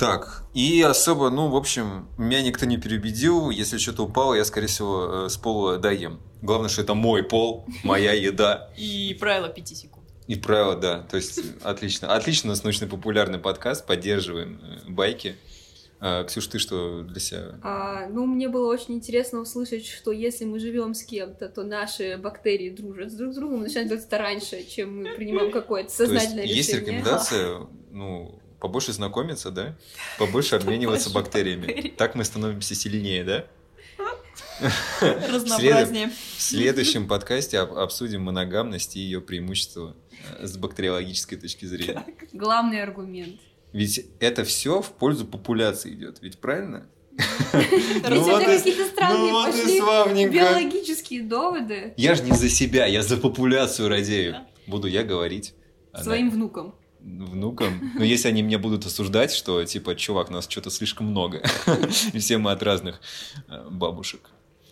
[0.00, 3.50] Так, и особо, ну, в общем, меня никто не переубедил.
[3.50, 6.20] Если что-то упало, я, скорее всего, э, с пола доем.
[6.40, 8.70] Главное, что это мой пол, моя еда.
[8.78, 10.06] И правило 5 секунд.
[10.26, 11.02] И правило, да.
[11.02, 12.14] То есть, отлично.
[12.14, 13.86] Отлично, у нас научно-популярный подкаст.
[13.86, 15.36] Поддерживаем э, байки.
[16.00, 17.58] А, Ксюш, ты что для себя?
[17.62, 22.16] А, ну, мне было очень интересно услышать, что если мы живем с кем-то, то наши
[22.16, 26.04] бактерии дружат с друг с другом, начинают делать это раньше, чем мы принимаем какое-то То
[26.04, 26.86] есть, сознательное есть решение.
[26.86, 29.76] рекомендация, ну, побольше знакомиться, да?
[30.18, 31.92] Побольше обмениваться бактериями.
[31.96, 33.46] Так мы становимся сильнее, да?
[35.00, 36.10] Разнообразнее.
[36.36, 39.96] В следующем подкасте об- обсудим моногамность и ее преимущества
[40.38, 42.04] э, с бактериологической точки зрения.
[42.32, 43.40] Главный аргумент.
[43.72, 46.88] Ведь это все в пользу популяции идет, ведь правильно?
[48.08, 53.02] Ну вот какие-то странные ну и пошли биологические доводы Я же не за себя, я
[53.02, 54.36] за популяцию радею.
[54.66, 55.54] Буду я говорить.
[55.92, 56.74] Она- своим внукам.
[57.02, 57.92] Внукам.
[57.94, 61.42] Но если они меня будут осуждать, что типа, чувак, нас что-то слишком много,
[62.12, 63.00] и все мы от разных
[63.48, 64.30] э, бабушек,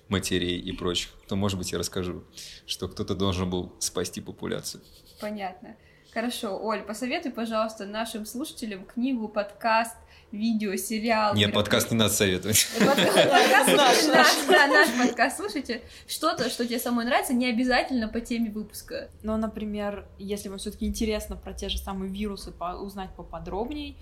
[0.08, 2.24] матерей и прочих, то, может быть, я расскажу,
[2.66, 4.82] что кто-то должен был спасти популяцию.
[5.20, 5.76] Понятно.
[6.12, 9.96] Хорошо, Оль, посоветуй, пожалуйста, нашим слушателям книгу, подкаст,
[10.32, 11.34] видео, сериал.
[11.34, 12.66] Нет, подкаст не надо советовать.
[12.78, 15.82] Подкаст, Наш, подкаст, слушайте.
[16.06, 19.10] Что-то, что тебе самой нравится, не обязательно по теме выпуска.
[19.22, 23.96] Но, например, если вам все-таки интересно про те же самые вирусы узнать поподробней,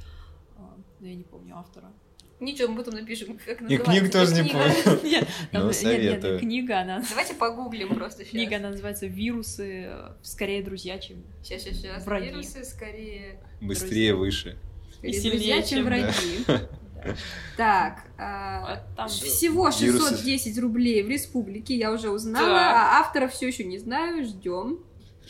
[0.56, 0.60] э,
[1.00, 1.92] я не помню автора.
[2.38, 3.90] Ничего, мы потом напишем, как И называется.
[3.92, 4.74] книгу тоже эта не книга.
[4.84, 5.00] помню.
[5.10, 6.38] Нет, Ну, нет, нет, советую.
[6.38, 7.02] книга, она...
[7.08, 8.32] Давайте погуглим просто сейчас.
[8.32, 9.84] Книга, она называется «Вирусы.
[9.88, 12.04] э, Скорее друзья, чем...» Сейчас, сейчас, сейчас.
[12.04, 12.28] Враги.
[12.28, 14.58] Вирусы скорее, Быстрее, выше.
[14.98, 16.44] Скорее сильнее, друзья, чем чем- враги.
[16.46, 16.68] Да.
[17.56, 20.08] Так, а, там- всего Вирусы.
[20.16, 22.76] 610 рублей в республике, я уже узнала, Так.
[22.76, 24.80] а автора все еще не знаю, ждем.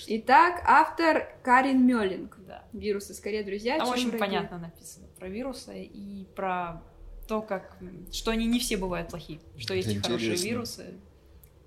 [0.07, 2.39] Итак, автор Карин Мёллинг.
[2.47, 2.65] Да.
[2.73, 4.21] Вирусы скорее друзья, Там чем очень враги.
[4.21, 6.83] понятно написано про вирусы и про
[7.29, 7.77] то, как...
[8.13, 10.95] Что они не все бывают плохие, что есть и хорошие вирусы,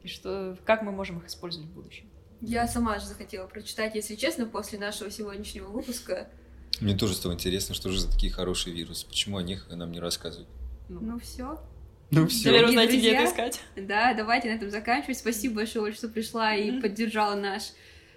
[0.01, 0.57] и что...
[0.65, 2.09] Как мы можем их использовать в будущем.
[2.41, 6.29] Я сама же захотела прочитать, если честно, после нашего сегодняшнего выпуска.
[6.81, 9.99] Мне тоже стало интересно, что же за такие хорошие вирусы, почему о них нам не
[9.99, 10.47] рассказывают.
[10.87, 11.59] Ну все.
[12.11, 13.61] Ну Теперь Дорогие вы знаете, где это искать.
[13.75, 15.17] Да, давайте на этом заканчивать.
[15.17, 17.73] Спасибо большое, Оль, что пришла и поддержала наш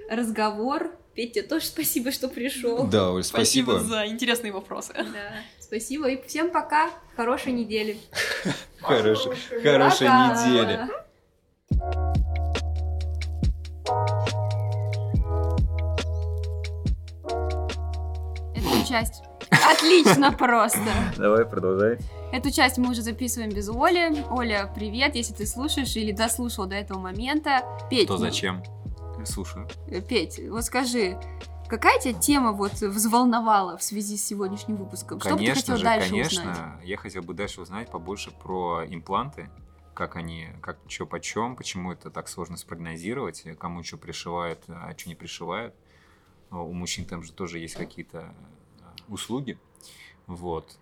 [0.09, 0.91] разговор.
[1.15, 2.87] Петя, тоже спасибо, что пришел.
[2.87, 3.81] Да, Оль, спасибо.
[3.81, 4.95] за интересные вопросы.
[4.95, 6.91] Да, спасибо и всем пока.
[7.17, 7.99] Хорошей недели.
[8.81, 9.33] Хорошей,
[9.63, 10.47] хорошей Пока.
[10.49, 10.89] недели.
[18.93, 20.79] Часть отлично просто.
[21.17, 21.99] Давай, продолжай.
[22.31, 24.23] Эту часть мы уже записываем без Оли.
[24.31, 27.65] Оля, привет, если ты слушаешь или дослушал до этого момента.
[27.89, 28.63] Петь, То зачем?
[29.25, 29.67] Слушаю.
[29.89, 31.19] э, Петь, вот скажи,
[31.69, 35.21] какая тебя тема вот взволновала в связи с сегодняшним выпуском?
[35.21, 36.43] Что бы ты Конечно хотел же, дальше конечно.
[36.43, 36.59] узнать?
[36.85, 39.49] Я хотел бы дальше узнать побольше про импланты,
[39.95, 45.09] как они, как что почем, почему это так сложно спрогнозировать, кому что пришивают, а что
[45.09, 45.75] не пришивают.
[46.51, 48.35] У мужчин там же тоже есть какие-то
[49.09, 49.59] услуги.
[50.27, 50.77] Вот.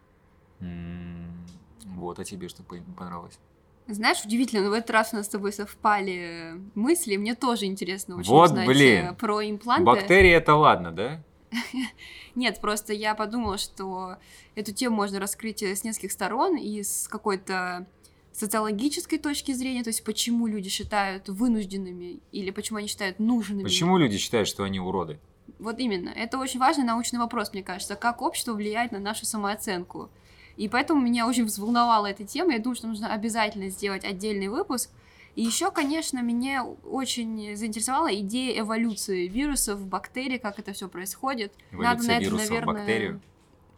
[0.61, 3.39] Вот, а тебе что по- понравилось?
[3.87, 7.17] Знаешь, удивительно, но в этот раз у нас с тобой совпали мысли.
[7.17, 9.07] Мне тоже интересно очень Вот, узнать блин.
[9.07, 9.85] э, про импланты.
[9.85, 11.23] Бактерии это ладно, да?
[12.37, 14.17] Нет, просто я подумала, что
[14.55, 17.87] эту тему можно раскрыть с нескольких сторон и с какой-то
[18.33, 23.65] социологической точки зрения, то есть почему люди считают вынужденными или почему они считают нужными.
[23.65, 25.19] Почему люди считают, что они уроды?
[25.59, 26.11] Вот именно.
[26.11, 27.97] Это очень важный научный вопрос, мне кажется.
[27.97, 30.11] Как общество влияет на нашу самооценку.
[30.57, 32.53] И поэтому меня очень взволновала эта тема.
[32.53, 34.91] Я думаю, что нужно обязательно сделать отдельный выпуск.
[35.37, 41.53] И еще, конечно, меня очень заинтересовала идея эволюции вирусов, бактерий, как это все происходит.
[41.71, 42.75] Эволюция Надо на это, вируса в наверное...
[42.75, 43.21] бактерию?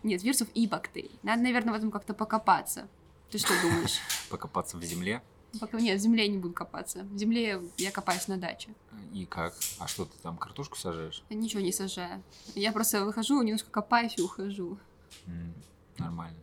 [0.02, 1.18] Нет, вирусов и бактерий.
[1.22, 2.88] Надо, наверное, в этом как-то покопаться.
[3.30, 4.00] Ты что думаешь?
[4.30, 5.22] Покопаться в земле?
[5.60, 5.78] Пока...
[5.80, 7.04] Нет, в земле не буду копаться.
[7.04, 8.70] В земле я копаюсь на даче.
[9.12, 9.54] И как?
[9.78, 11.22] А что ты там, картошку сажаешь?
[11.28, 12.22] Я ничего не сажаю.
[12.54, 14.78] Я просто выхожу, немножко копаюсь и ухожу.
[15.26, 15.52] М,
[15.98, 16.38] Нормально.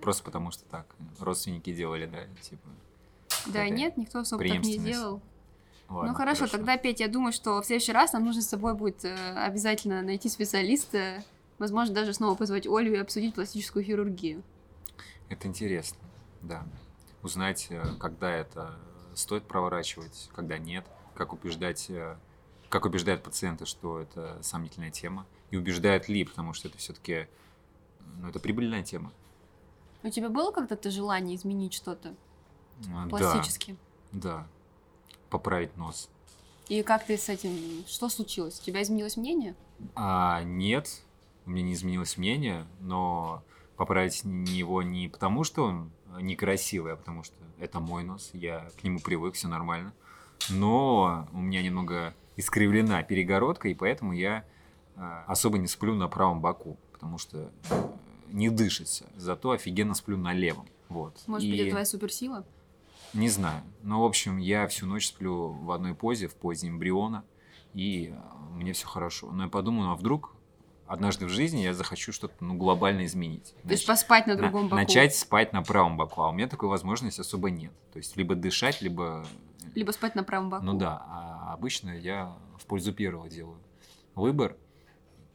[0.00, 0.86] Просто потому что так.
[1.18, 2.68] Родственники делали, да, типа.
[3.46, 5.20] Да, нет, никто особо так не делал.
[5.88, 8.74] Ладно, ну хорошо, тогда, Петь, я думаю, что в следующий раз нам нужно с собой
[8.74, 11.22] будет э, обязательно найти специалиста,
[11.58, 14.42] возможно, даже снова позвать Олю и обсудить пластическую хирургию.
[15.28, 15.98] Это интересно,
[16.40, 16.66] да.
[17.24, 18.78] Узнать, э, когда это
[19.14, 22.16] стоит проворачивать, когда нет, как убеждать, э,
[22.68, 27.26] как убеждают пациенты, что это сомнительная тема, и убеждают ли, потому что это все-таки,
[28.20, 29.10] ну, это прибыльная тема.
[30.02, 32.14] У тебя было когда-то желание изменить что-то
[32.94, 33.76] А, пластически?
[34.12, 34.46] Да, да.
[35.30, 36.10] Поправить нос.
[36.68, 37.84] И как ты с этим...
[37.86, 38.60] Что случилось?
[38.60, 39.54] У тебя изменилось мнение?
[39.94, 41.02] А, нет,
[41.46, 43.42] у меня не изменилось мнение, но
[43.76, 48.84] поправить его не потому, что он некрасивый, а потому что это мой нос, я к
[48.84, 49.92] нему привык, все нормально.
[50.50, 54.44] Но у меня немного искривлена перегородка, и поэтому я
[54.96, 57.88] а, особо не сплю на правом боку, потому что э,
[58.28, 59.06] не дышится.
[59.16, 60.66] Зато офигенно сплю на левом.
[60.88, 61.22] Вот.
[61.26, 62.44] Может И- быть, это твоя суперсила?
[63.12, 63.62] не знаю.
[63.82, 67.24] Но, в общем, я всю ночь сплю в одной позе, в позе эмбриона,
[67.72, 69.30] и э, мне все хорошо.
[69.30, 70.33] Но я подумал, а вдруг
[70.86, 73.54] однажды в жизни я захочу что-то ну, глобально изменить.
[73.62, 74.76] То есть поспать на на- другом боку?
[74.76, 77.72] Начать спать на правом боку, а у меня такой возможности особо нет.
[77.92, 79.26] То есть либо дышать, либо...
[79.74, 80.64] Либо спать на правом боку?
[80.64, 83.58] Ну да, а обычно я в пользу первого делаю
[84.14, 84.56] выбор.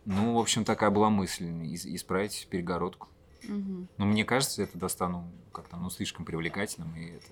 [0.06, 3.10] Ну, в общем, такая была мысль, исправить перегородку.
[3.44, 3.88] Мгм.
[3.98, 7.28] Но мне кажется, это достану как-то, ну, слишком привлекательным, и это,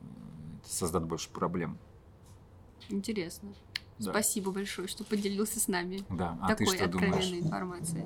[0.00, 0.04] э,
[0.60, 1.78] это создаст больше проблем.
[2.88, 3.52] Интересно.
[3.98, 4.10] Да.
[4.10, 7.44] Спасибо большое, что поделился с нами Да, а такой ты что откровенной думаешь?
[7.44, 8.04] информацией.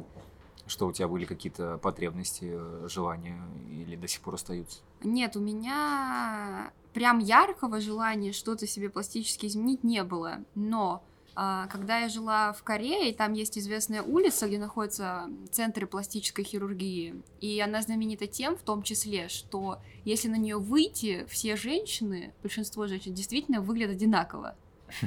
[0.66, 4.78] Что у тебя были какие-то потребности, э, желания или до сих пор остаются?
[5.02, 10.44] Нет, у меня прям яркого желания что-то себе пластически изменить не было.
[10.54, 11.02] Но
[11.34, 17.22] а, когда я жила в Корее, там есть известная улица, где находятся центры пластической хирургии.
[17.40, 22.86] И она знаменита тем, в том числе, что если на нее выйти, все женщины, большинство
[22.86, 24.54] женщин действительно выглядят одинаково.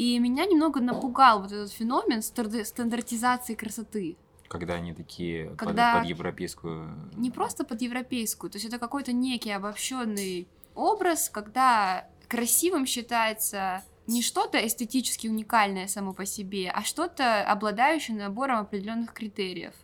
[0.00, 4.16] И меня немного напугал вот этот феномен стандартизации красоты.
[4.48, 7.10] Когда они такие под- Когда- под, европейскую...
[7.16, 14.22] не просто под европейскую, то есть это какой-то некий обобщенный образ, когда красивым считается не
[14.22, 19.74] что-то эстетически уникальное само по себе, а что-то обладающее набором определенных критериев.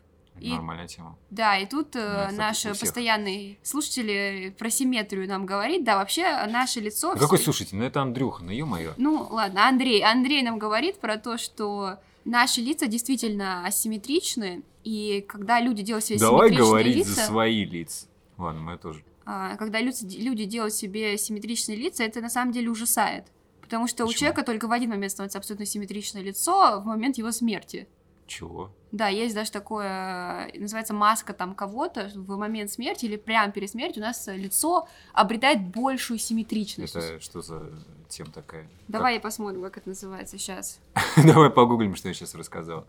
[0.41, 1.17] И- Нормальная тема.
[1.31, 6.81] Да, и тут э, наш у постоянный слушатель про симметрию нам говорит, да, вообще наше
[6.81, 7.13] лицо...
[7.15, 7.77] Ну, какой слушатель?
[7.77, 8.93] Ну это Андрюха, ну ё-моё.
[8.97, 10.03] ну, ладно, Андрей.
[10.05, 16.19] Андрей нам говорит про то, что наши лица действительно асимметричны, и когда люди делают себе
[16.19, 17.11] Давай говорить лица...
[17.15, 18.07] за свои лица.
[18.37, 19.03] Ладно, мы тоже.
[19.25, 23.25] а, когда люди, люди делают себе симметричные лица, это на самом деле ужасает.
[23.63, 24.19] Потому что у Почему?
[24.21, 27.89] человека только в один момент становится абсолютно симметричное лицо, в момент его смерти.
[28.27, 28.71] Чего?
[28.93, 33.71] Да, есть даже такое, э, называется маска там кого-то, в момент смерти или прямо перед
[33.71, 36.95] смертью у нас лицо обретает большую симметричность.
[36.97, 37.71] Это что за
[38.09, 38.69] тема такая?
[38.89, 40.79] Давай я посмотрим, как это называется сейчас.
[40.95, 42.87] Как- Давай погуглим, что я сейчас рассказал.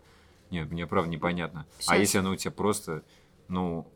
[0.50, 1.66] Нет, мне правда непонятно.
[1.80, 1.98] А Щас.
[1.98, 3.02] если оно у тебя просто,
[3.48, 3.86] ну,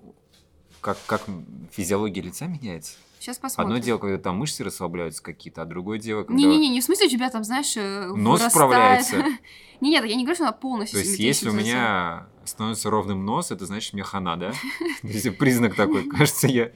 [0.80, 1.22] как, как
[1.70, 2.96] физиология лица меняется?
[3.22, 3.74] Сейчас посмотрим.
[3.74, 6.34] Одно дело, когда там мышцы расслабляются какие-то, а другое дело, когда...
[6.36, 8.52] Не-не-не, не в смысле у тебя там, знаешь, э, Нос вырастает.
[8.52, 9.24] справляется.
[9.80, 13.24] Не, нет, я не говорю, что она полностью То есть, если у меня становится ровным
[13.24, 14.52] нос, это значит, мне хана, да?
[15.02, 16.08] Есть, признак такой.
[16.08, 16.70] Кажется, я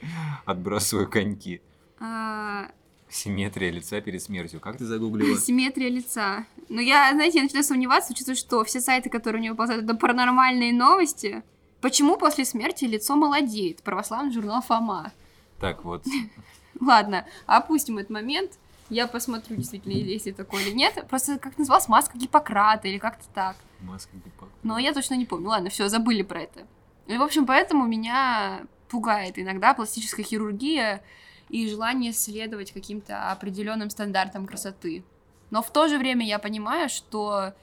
[0.45, 1.61] отбрасываю коньки.
[2.01, 2.69] А,
[3.09, 4.59] Симметрия лица перед смертью.
[4.59, 5.39] Как ты загуглила?
[5.41, 6.47] Симметрия лица.
[6.69, 9.95] Но я, знаете, я начинаю сомневаться, учитывая, что все сайты, которые у него выползают, это
[9.95, 11.45] паранормальные новости.
[11.81, 13.83] Почему после смерти лицо молодеет?
[13.85, 15.13] Православный журнал Фома.
[15.61, 16.05] Так, вот.
[16.81, 18.53] Ладно, опустим этот момент.
[18.89, 21.07] Я посмотрю, действительно, если такое или нет.
[21.09, 23.57] Просто как называлась маска Гиппократа или как-то так.
[23.81, 24.53] Маска Гиппократа.
[24.63, 25.49] Но я точно не помню.
[25.49, 26.67] Ладно, все, забыли про это.
[27.07, 31.03] И, в общем, поэтому меня пугает иногда пластическая хирургия
[31.49, 35.05] и желание следовать каким-то определенным стандартам красоты.
[35.51, 37.55] Но в то же время я понимаю, что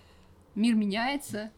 [0.55, 1.51] мир меняется,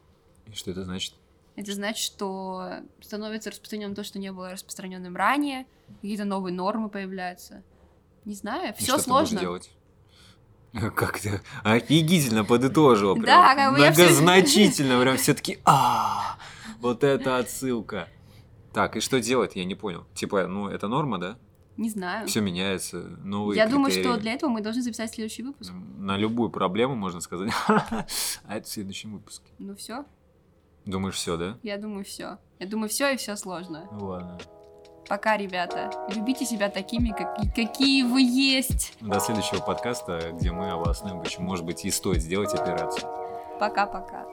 [0.48, 1.16] И что это значит?
[1.56, 5.66] Это значит, что становится распространенным то, что не было распространенным ранее,
[6.02, 7.64] какие-то новые нормы появляются.
[8.26, 9.40] Не знаю, все что ты будешь сложно.
[9.40, 9.72] делать?
[10.96, 13.14] Как ты офигительно подытожила.
[13.14, 15.00] Прям Да, как бы Многозначительно.
[15.00, 16.38] Прям все таки а
[16.82, 18.08] вот это отсылка.
[18.74, 19.56] Так, и что делать?
[19.56, 20.06] Я не понял.
[20.14, 21.38] Типа, ну, это норма, да?
[21.78, 22.28] Не знаю.
[22.28, 24.22] Все меняется, новые Я думаю, что критерии.
[24.22, 25.74] для этого мы должны записать следующий выпуск.
[25.98, 27.52] На любую проблему можно сказать.
[27.68, 28.06] А
[28.48, 29.52] это в следующем выпуске.
[29.60, 30.06] Ну все,
[30.86, 31.58] Думаешь, все, да?
[31.64, 32.38] я думаю, все.
[32.60, 33.88] Я думаю, все и все сложно.
[33.92, 34.38] Ладно.
[35.08, 35.92] Пока, ребята.
[36.16, 38.94] Любите себя такими, как- какие вы есть.
[39.02, 43.08] До следующего подкаста, где мы обоснуем, почему, может быть, и стоит сделать операцию.
[43.60, 44.26] Пока-пока.